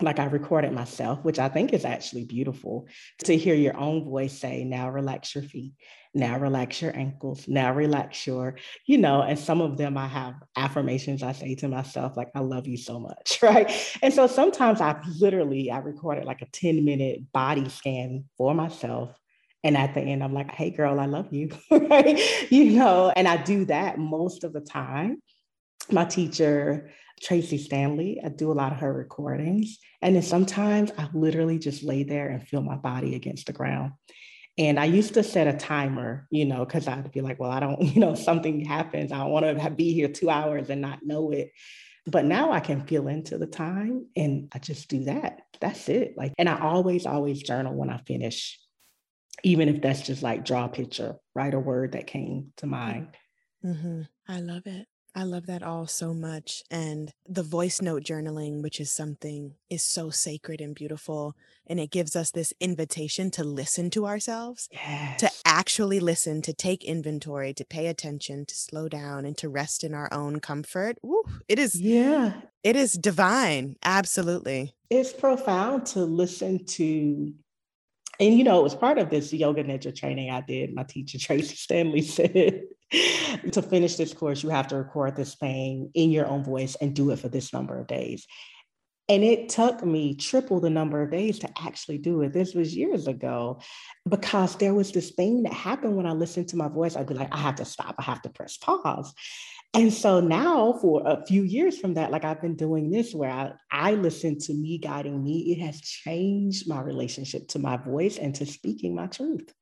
like 0.00 0.18
I 0.18 0.24
recorded 0.24 0.72
myself, 0.72 1.24
which 1.24 1.38
I 1.38 1.48
think 1.48 1.72
is 1.72 1.84
actually 1.84 2.24
beautiful 2.24 2.86
to 3.24 3.36
hear 3.36 3.54
your 3.54 3.76
own 3.76 4.04
voice 4.04 4.32
say, 4.32 4.64
now 4.64 4.88
relax 4.90 5.34
your 5.34 5.42
feet, 5.44 5.74
now 6.14 6.38
relax 6.38 6.82
your 6.82 6.96
ankles, 6.96 7.48
now 7.48 7.72
relax 7.72 8.26
your, 8.26 8.56
you 8.86 8.98
know, 8.98 9.22
and 9.22 9.38
some 9.38 9.60
of 9.60 9.76
them 9.76 9.96
I 9.96 10.06
have 10.08 10.34
affirmations 10.56 11.22
I 11.22 11.32
say 11.32 11.54
to 11.56 11.68
myself, 11.68 12.16
like, 12.16 12.30
I 12.34 12.40
love 12.40 12.66
you 12.66 12.76
so 12.76 12.98
much, 12.98 13.38
right? 13.42 13.70
And 14.02 14.12
so 14.12 14.26
sometimes 14.26 14.80
I 14.80 15.00
literally, 15.20 15.70
I 15.70 15.78
recorded 15.78 16.24
like 16.24 16.42
a 16.42 16.46
10 16.52 16.84
minute 16.84 17.32
body 17.32 17.68
scan 17.68 18.24
for 18.36 18.54
myself. 18.54 19.16
And 19.64 19.76
at 19.76 19.94
the 19.94 20.00
end, 20.00 20.22
I'm 20.22 20.34
like, 20.34 20.52
hey, 20.52 20.70
girl, 20.70 21.00
I 21.00 21.06
love 21.06 21.32
you, 21.32 21.50
right? 21.70 22.20
You 22.50 22.78
know, 22.78 23.12
and 23.14 23.26
I 23.26 23.36
do 23.36 23.64
that 23.66 23.98
most 23.98 24.44
of 24.44 24.52
the 24.52 24.60
time. 24.60 25.20
My 25.90 26.04
teacher, 26.04 26.90
Tracee 27.20 27.58
Stanley. 27.58 28.20
I 28.24 28.28
do 28.28 28.52
a 28.52 28.54
lot 28.54 28.72
of 28.72 28.78
her 28.78 28.92
recordings. 28.92 29.78
And 30.02 30.14
then 30.14 30.22
sometimes 30.22 30.92
I 30.96 31.08
literally 31.12 31.58
just 31.58 31.82
lay 31.82 32.02
there 32.02 32.28
and 32.28 32.46
feel 32.46 32.62
my 32.62 32.76
body 32.76 33.14
against 33.14 33.46
the 33.46 33.52
ground. 33.52 33.92
And 34.56 34.78
I 34.78 34.86
used 34.86 35.14
to 35.14 35.22
set 35.22 35.46
a 35.46 35.56
timer, 35.56 36.26
you 36.30 36.44
know, 36.44 36.64
because 36.64 36.88
I'd 36.88 37.12
be 37.12 37.20
like, 37.20 37.38
well, 37.38 37.50
I 37.50 37.60
don't, 37.60 37.80
you 37.94 38.00
know, 38.00 38.14
something 38.14 38.64
happens. 38.64 39.12
I 39.12 39.24
want 39.24 39.46
to 39.46 39.70
be 39.70 39.92
here 39.92 40.08
two 40.08 40.30
hours 40.30 40.70
and 40.70 40.80
not 40.80 41.00
know 41.04 41.30
it. 41.30 41.52
But 42.06 42.24
now 42.24 42.52
I 42.52 42.60
can 42.60 42.86
feel 42.86 43.06
into 43.08 43.36
the 43.36 43.46
time 43.46 44.06
and 44.16 44.48
I 44.54 44.58
just 44.58 44.88
do 44.88 45.04
that. 45.04 45.42
That's 45.60 45.88
it. 45.88 46.14
Like, 46.16 46.32
and 46.38 46.48
I 46.48 46.58
always, 46.58 47.04
always 47.04 47.42
journal 47.42 47.74
when 47.74 47.90
I 47.90 47.98
finish, 47.98 48.58
even 49.42 49.68
if 49.68 49.82
that's 49.82 50.02
just 50.02 50.22
like 50.22 50.44
draw 50.44 50.64
a 50.64 50.68
picture, 50.68 51.16
write 51.34 51.54
a 51.54 51.60
word 51.60 51.92
that 51.92 52.06
came 52.06 52.52
to 52.56 52.66
mind. 52.66 53.08
Mm-hmm. 53.64 54.02
I 54.26 54.40
love 54.40 54.62
it. 54.66 54.86
I 55.18 55.24
love 55.24 55.46
that 55.46 55.64
all 55.64 55.88
so 55.88 56.14
much. 56.14 56.62
And 56.70 57.12
the 57.28 57.42
voice 57.42 57.82
note 57.82 58.04
journaling, 58.04 58.62
which 58.62 58.78
is 58.78 58.92
something, 58.92 59.54
is 59.68 59.82
so 59.82 60.10
sacred 60.10 60.60
and 60.60 60.76
beautiful. 60.76 61.34
And 61.66 61.80
it 61.80 61.90
gives 61.90 62.14
us 62.14 62.30
this 62.30 62.54
invitation 62.60 63.32
to 63.32 63.42
listen 63.42 63.90
to 63.90 64.06
ourselves, 64.06 64.68
yes. 64.70 65.18
to 65.18 65.30
actually 65.44 65.98
listen, 65.98 66.40
to 66.42 66.52
take 66.52 66.84
inventory, 66.84 67.52
to 67.54 67.64
pay 67.64 67.88
attention, 67.88 68.46
to 68.46 68.54
slow 68.54 68.88
down, 68.88 69.24
and 69.24 69.36
to 69.38 69.48
rest 69.48 69.82
in 69.82 69.92
our 69.92 70.08
own 70.12 70.38
comfort. 70.38 70.98
Woo, 71.02 71.24
it 71.48 71.58
is, 71.58 71.74
yeah, 71.80 72.34
it 72.62 72.76
is 72.76 72.92
divine. 72.92 73.74
Absolutely. 73.82 74.76
It's 74.88 75.12
profound 75.12 75.84
to 75.86 76.04
listen 76.04 76.64
to 76.64 77.34
and 78.20 78.36
you 78.36 78.44
know, 78.44 78.60
it 78.60 78.64
was 78.64 78.74
part 78.74 78.98
of 78.98 79.10
this 79.10 79.32
yoga 79.32 79.62
nidra 79.62 79.94
training 79.94 80.30
I 80.30 80.40
did. 80.40 80.74
My 80.74 80.82
teacher, 80.82 81.18
Tracee 81.20 81.56
Stanley, 81.56 82.02
said 82.02 82.62
to 83.52 83.62
finish 83.62 83.96
this 83.96 84.14
course, 84.14 84.42
you 84.42 84.48
have 84.48 84.68
to 84.68 84.76
record 84.76 85.16
this 85.16 85.34
thing 85.34 85.90
in 85.94 86.10
your 86.10 86.26
own 86.26 86.42
voice 86.42 86.76
and 86.80 86.94
do 86.94 87.10
it 87.10 87.18
for 87.18 87.28
this 87.28 87.52
number 87.52 87.78
of 87.78 87.86
days. 87.86 88.26
And 89.10 89.24
it 89.24 89.48
took 89.48 89.82
me 89.82 90.14
triple 90.14 90.60
the 90.60 90.68
number 90.68 91.00
of 91.00 91.10
days 91.10 91.38
to 91.38 91.48
actually 91.58 91.96
do 91.96 92.20
it. 92.20 92.34
This 92.34 92.54
was 92.54 92.76
years 92.76 93.06
ago 93.06 93.60
because 94.06 94.56
there 94.56 94.74
was 94.74 94.92
this 94.92 95.12
thing 95.12 95.44
that 95.44 95.52
happened 95.54 95.96
when 95.96 96.04
I 96.04 96.12
listened 96.12 96.48
to 96.48 96.58
my 96.58 96.68
voice. 96.68 96.94
I'd 96.94 97.06
be 97.06 97.14
like, 97.14 97.32
I 97.32 97.38
have 97.38 97.54
to 97.54 97.64
stop, 97.64 97.94
I 97.98 98.02
have 98.02 98.20
to 98.22 98.28
press 98.28 98.58
pause. 98.58 99.14
And 99.74 99.92
so 99.92 100.20
now, 100.20 100.72
for 100.80 101.02
a 101.04 101.24
few 101.26 101.42
years 101.42 101.78
from 101.78 101.94
that, 101.94 102.10
like 102.10 102.24
I've 102.24 102.40
been 102.40 102.56
doing 102.56 102.90
this 102.90 103.14
where 103.14 103.30
I, 103.30 103.52
I 103.70 103.92
listen 103.92 104.38
to 104.40 104.54
me 104.54 104.78
guiding 104.78 105.22
me, 105.22 105.52
it 105.52 105.60
has 105.60 105.80
changed 105.80 106.68
my 106.68 106.80
relationship 106.80 107.48
to 107.48 107.58
my 107.58 107.76
voice 107.76 108.16
and 108.18 108.34
to 108.36 108.46
speaking 108.46 108.94
my 108.94 109.06
truth 109.06 109.52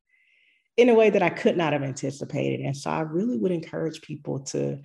in 0.77 0.89
a 0.89 0.93
way 0.93 1.09
that 1.09 1.21
I 1.21 1.29
could 1.29 1.57
not 1.57 1.73
have 1.73 1.83
anticipated. 1.83 2.61
And 2.61 2.75
so 2.75 2.89
I 2.89 3.01
really 3.01 3.37
would 3.37 3.51
encourage 3.51 4.01
people 4.01 4.39
to, 4.45 4.79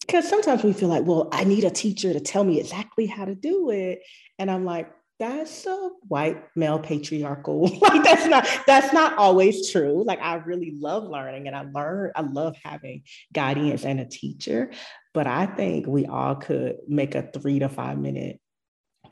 because 0.00 0.28
sometimes 0.28 0.64
we 0.64 0.72
feel 0.72 0.88
like, 0.88 1.04
well, 1.04 1.28
I 1.30 1.44
need 1.44 1.64
a 1.64 1.70
teacher 1.70 2.12
to 2.12 2.20
tell 2.20 2.42
me 2.42 2.58
exactly 2.58 3.06
how 3.06 3.26
to 3.26 3.34
do 3.36 3.70
it. 3.70 4.00
And 4.38 4.50
I'm 4.50 4.64
like, 4.64 4.90
that's 5.20 5.66
a 5.66 5.90
white 6.08 6.42
male 6.56 6.78
patriarchal 6.78 7.68
like 7.80 8.02
that's 8.02 8.26
not 8.26 8.48
that's 8.66 8.92
not 8.92 9.16
always 9.18 9.70
true. 9.70 10.02
Like 10.02 10.20
i 10.20 10.36
really 10.36 10.72
love 10.72 11.04
learning 11.04 11.46
and 11.46 11.54
i 11.54 11.62
learn 11.62 12.10
i 12.16 12.22
love 12.22 12.56
having 12.64 13.02
guidance 13.32 13.84
and 13.84 14.00
a 14.00 14.06
teacher 14.06 14.72
but 15.12 15.26
i 15.26 15.44
think 15.46 15.86
we 15.86 16.06
all 16.06 16.36
could 16.36 16.78
make 16.88 17.14
a 17.14 17.22
three 17.22 17.58
to 17.58 17.68
five 17.68 17.98
minute 17.98 18.40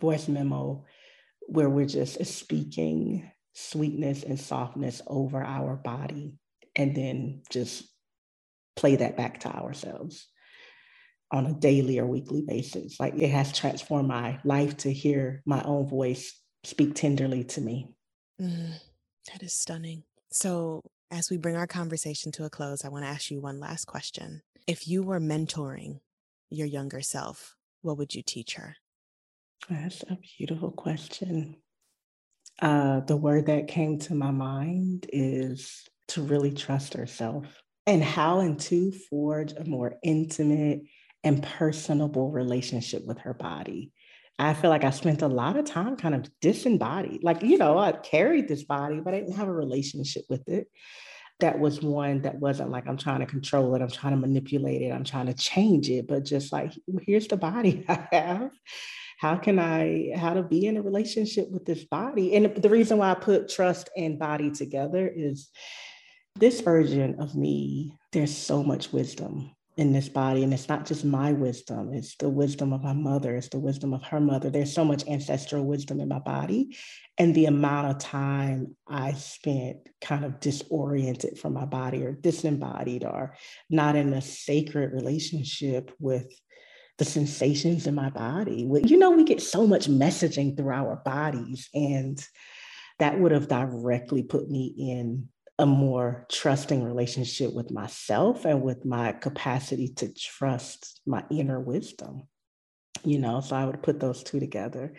voice 0.01 0.29
memo 0.29 0.85
where 1.43 1.69
we're 1.69 1.87
just 1.87 2.25
speaking 2.25 3.31
sweetness 3.53 4.23
and 4.23 4.41
softness 4.41 5.03
over 5.07 5.43
our 5.43 5.77
body 5.77 6.39
and 6.75 6.95
then 6.95 7.43
just 7.51 7.85
play 8.77 8.97
that 8.97 9.17
back 9.17 9.41
to 9.41 9.49
ourselves 9.49 10.29
on 11.31 11.47
a 11.47 11.53
daily 11.53 11.99
or 11.99 12.07
weekly 12.07 12.43
basis. 12.43 12.99
Like 12.99 13.15
it 13.15 13.31
has 13.31 13.53
transformed 13.53 14.09
my 14.09 14.39
life 14.45 14.77
to 14.79 14.93
hear 14.93 15.43
my 15.45 15.63
own 15.63 15.87
voice 15.87 16.41
speak 16.65 16.95
tenderly 16.95 17.45
to 17.45 17.61
me. 17.61 17.95
Mm, 18.41 18.75
that 19.33 19.43
is 19.43 19.53
stunning. 19.53 20.05
So, 20.31 20.83
as 21.11 21.31
we 21.31 21.39
bring 21.39 21.57
our 21.57 21.67
conversation 21.67 22.33
to 22.33 22.45
a 22.45 22.51
close, 22.51 22.85
I 22.85 22.89
want 22.89 23.05
to 23.05 23.09
ask 23.11 23.31
you 23.31 23.41
one 23.41 23.61
last 23.61 23.87
question. 23.87 24.43
If 24.67 24.87
you 24.87 25.03
were 25.03 25.21
mentoring 25.21 26.01
your 26.51 26.67
younger 26.67 27.01
self, 27.01 27.57
what 27.81 27.97
would 27.97 28.15
you 28.15 28.23
teach 28.23 28.55
her? 28.57 28.77
That's 29.71 30.03
a 30.03 30.19
beautiful 30.37 30.71
question. 30.71 31.57
Uh, 32.61 33.01
the 33.01 33.17
word 33.17 33.47
that 33.47 33.69
came 33.69 33.99
to 34.01 34.15
my 34.15 34.31
mind 34.31 35.07
is 35.13 35.89
to 36.09 36.23
really 36.23 36.53
trust 36.53 36.95
herself 36.95 37.63
and 37.87 38.03
how 38.03 38.41
and 38.41 38.59
to 38.61 38.93
forge 39.09 39.53
a 39.53 39.65
more 39.65 39.95
intimate 40.03 40.83
and 41.25 41.43
personable 41.43 42.31
relationship 42.31 43.05
with 43.07 43.19
her 43.19 43.35
body. 43.35 43.93
I 44.39 44.55
feel 44.55 44.71
like 44.71 44.85
I 44.85 44.91
spent 44.91 45.23
a 45.23 45.29
lot 45.29 45.57
of 45.57 45.65
time 45.65 45.97
kind 45.97 46.15
of 46.15 46.29
disembodied. 46.41 47.25
Like, 47.25 47.43
you 47.43 47.59
know, 47.59 47.77
I 47.77 47.93
carried 47.93 48.47
this 48.47 48.63
body, 48.63 49.01
but 49.01 49.15
I 49.15 49.21
didn't 49.21 49.37
have 49.37 49.49
a 49.49 49.53
relationship 49.53 50.25
with 50.29 50.49
it. 50.49 50.69
That 51.41 51.59
was 51.59 51.83
one 51.83 52.23
that 52.23 52.37
wasn't 52.37 52.71
like 52.71 52.87
I'm 52.89 52.97
trying 52.97 53.21
to 53.21 53.27
control 53.27 53.75
it, 53.75 53.83
I'm 53.83 53.91
trying 53.91 54.13
to 54.13 54.21
manipulate 54.21 54.83
it, 54.83 54.91
I'm 54.91 55.05
trying 55.05 55.27
to 55.27 55.35
change 55.35 55.89
it, 55.89 56.07
but 56.09 56.25
just 56.25 56.53
like, 56.53 56.73
here's 57.03 57.29
the 57.29 57.37
body 57.37 57.85
I 57.89 58.09
have. 58.13 58.51
How 59.19 59.37
can 59.37 59.59
I, 59.59 60.13
how 60.17 60.35
to 60.35 60.45
be 60.45 60.67
in 60.67 60.77
a 60.77 60.83
relationship 60.83 61.51
with 61.51 61.65
this 61.65 61.85
body? 61.85 62.37
And 62.37 62.55
the 62.55 62.69
reason 62.69 62.99
why 62.99 63.11
I 63.11 63.15
put 63.15 63.49
trust 63.49 63.91
and 63.97 64.19
body 64.19 64.51
together 64.51 65.11
is 65.13 65.51
this 66.37 66.61
version 66.61 67.21
of 67.21 67.35
me, 67.35 67.97
there's 68.13 68.37
so 68.37 68.63
much 68.63 68.93
wisdom 68.93 69.51
in 69.79 69.93
this 69.93 70.09
body. 70.09 70.43
And 70.43 70.53
it's 70.53 70.69
not 70.69 70.85
just 70.85 71.05
my 71.05 71.33
wisdom, 71.33 71.95
it's 71.95 72.17
the 72.17 72.29
wisdom 72.29 72.73
of 72.73 72.83
my 72.83 72.93
mother, 72.93 73.37
it's 73.37 73.49
the 73.49 73.61
wisdom 73.61 73.95
of 73.95 74.03
her 74.03 74.19
mother. 74.21 74.51
There's 74.51 74.75
so 74.75 74.85
much 74.85 75.07
ancestral 75.07 75.65
wisdom 75.65 76.01
in 76.01 76.09
my 76.09 76.19
body. 76.19 76.77
And 77.17 77.33
the 77.33 77.47
amount 77.47 77.93
of 77.93 77.99
time 77.99 78.77
I 78.89 79.13
spent 79.13 79.89
kind 80.01 80.25
of 80.25 80.41
disoriented 80.41 81.39
from 81.39 81.55
my 81.55 81.65
body 81.65 82.05
or 82.05 82.13
disembodied 82.13 83.05
or 83.05 83.37
not 83.71 83.95
in 83.95 84.13
a 84.13 84.21
sacred 84.21 84.93
relationship 84.93 85.93
with 86.01 86.27
the 86.99 87.05
sensations 87.05 87.87
in 87.87 87.95
my 87.95 88.11
body. 88.11 88.69
You 88.85 88.99
know, 88.99 89.13
we 89.13 89.23
get 89.23 89.41
so 89.41 89.65
much 89.65 89.87
messaging 89.87 90.57
through 90.57 90.75
our 90.75 90.97
bodies, 91.05 91.69
and 91.73 92.21
that 92.99 93.21
would 93.21 93.31
have 93.31 93.47
directly 93.47 94.25
put 94.25 94.51
me 94.51 94.75
in 94.77 95.29
a 95.59 95.67
more 95.67 96.27
trusting 96.31 96.85
relationship 96.85 97.53
with 97.53 97.71
myself 97.71 98.45
and 98.45 98.63
with 98.63 98.85
my 98.85 99.13
capacity 99.13 99.89
to 99.89 100.13
trust 100.15 101.01
my 101.05 101.25
inner 101.31 101.61
wisdom. 101.61 102.23
You 103.05 103.19
know, 103.19 103.41
so 103.41 103.57
I 103.57 103.65
would 103.65 103.83
put 103.83 104.01
those 104.01 104.23
two 104.23 104.41
together. 104.41 104.95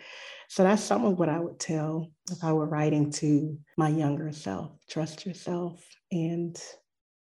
So 0.48 0.62
that's 0.62 0.82
some 0.82 1.04
of 1.04 1.18
what 1.18 1.28
I 1.28 1.38
would 1.38 1.58
tell 1.58 2.10
if 2.30 2.42
I 2.42 2.52
were 2.52 2.66
writing 2.66 3.10
to 3.12 3.58
my 3.76 3.88
younger 3.88 4.32
self 4.32 4.72
trust 4.88 5.26
yourself 5.26 5.86
and 6.10 6.60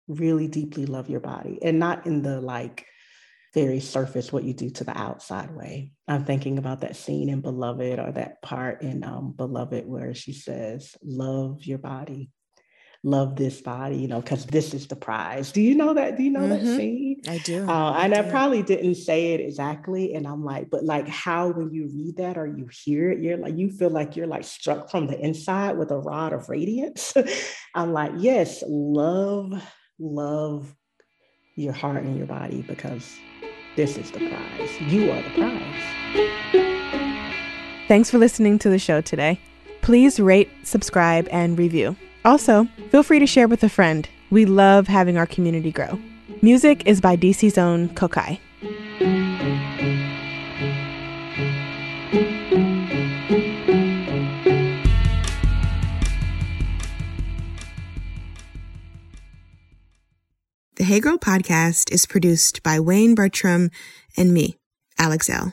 really 0.09 0.49
deeply 0.49 0.87
love 0.87 1.09
your 1.09 1.21
body 1.21 1.59
and 1.62 1.79
not 1.79 2.07
in 2.07 2.23
the 2.23 2.40
like 2.40 2.87
very 3.55 3.81
surface 3.81 4.33
what 4.33 4.45
you 4.45 4.55
do 4.55 4.71
to 4.71 4.85
the 4.85 4.99
outside 4.99 5.55
way. 5.55 5.92
I'm 6.09 6.25
thinking 6.25 6.59
about 6.59 6.81
that 6.81 6.97
scene 6.97 7.29
in 7.29 7.42
Beloved 7.42 7.99
or 7.99 8.12
that 8.12 8.40
part 8.42 8.83
in 8.83 9.05
um, 9.05 9.35
Beloved 9.37 9.87
where 9.87 10.14
she 10.14 10.33
says, 10.33 10.97
Love 11.03 11.64
your 11.64 11.79
body 11.79 12.31
love 13.05 13.35
this 13.37 13.61
body, 13.61 13.97
you 13.97 14.07
know, 14.07 14.21
because 14.21 14.47
this 14.47 14.73
is 14.75 14.87
the 14.87 14.95
prize. 14.95 15.51
Do 15.51 15.61
you 15.61 15.75
know 15.75 15.95
that? 15.95 16.17
Do 16.17 16.23
you 16.23 16.31
know 16.31 16.41
mm-hmm. 16.41 16.65
that 16.65 16.77
scene? 16.77 17.21
I 17.29 17.38
do. 17.38 17.69
Uh, 17.69 17.91
I 17.93 18.05
and 18.05 18.15
do. 18.15 18.21
I 18.21 18.23
probably 18.23 18.62
didn't 18.62 18.95
say 18.95 19.33
it 19.33 19.41
exactly. 19.41 20.15
And 20.15 20.27
I'm 20.27 20.45
like, 20.45 20.71
but 20.71 20.85
like 20.85 21.09
how 21.09 21.49
when 21.49 21.73
you 21.73 21.91
read 21.93 22.17
that 22.19 22.38
or 22.38 22.47
you 22.47 22.69
hear 22.85 23.11
it, 23.11 23.21
you're 23.21 23.37
like, 23.37 23.57
you 23.57 23.71
feel 23.71 23.91
like 23.91 24.15
you're 24.17 24.27
like 24.29 24.45
struck 24.45 24.91
from 24.91 25.09
the 25.09 25.19
inside 25.19 25.79
with 25.79 25.91
a 25.91 25.99
rod 25.99 26.33
of 26.33 26.49
radiance. 26.49 27.12
I'm 27.75 27.93
like, 27.93 28.12
yes, 28.19 28.62
love, 28.69 29.53
love 29.99 30.73
your 31.57 31.73
heart 31.73 32.05
and 32.05 32.17
your 32.17 32.27
body 32.27 32.62
because 32.62 33.17
this 33.77 33.99
is 33.99 34.11
the 34.12 34.19
prize. 34.19 34.81
You 34.81 35.11
are 35.11 35.23
the 35.23 35.31
prize. 35.31 35.83
Thanks 37.88 38.11
for 38.11 38.19
listening 38.19 38.59
to 38.61 38.71
the 38.71 38.79
show 38.79 39.01
today. 39.01 39.41
Please 39.81 40.21
rate, 40.21 40.49
subscribe, 40.62 41.29
and 41.33 41.59
review. 41.59 41.97
Also, 42.24 42.66
feel 42.90 43.02
free 43.02 43.18
to 43.18 43.26
share 43.26 43.48
with 43.48 43.64
a 43.64 43.68
friend. 43.68 44.08
We 44.30 44.44
love 44.44 44.87
having 44.87 45.16
our 45.16 45.26
community 45.26 45.72
grow. 45.72 45.98
Music 46.40 46.82
is 46.87 47.00
by 47.00 47.16
DC's 47.16 47.58
own 47.58 47.88
Kokai. 47.90 48.38
The 60.76 60.85
Hey 60.85 60.98
Girl 60.98 61.16
podcast 61.16 61.92
is 61.92 62.06
produced 62.06 62.62
by 62.64 62.80
Wayne 62.80 63.14
Bertram 63.14 63.70
and 64.16 64.35
me, 64.35 64.56
Alex 64.98 65.30
Elle. 65.30 65.52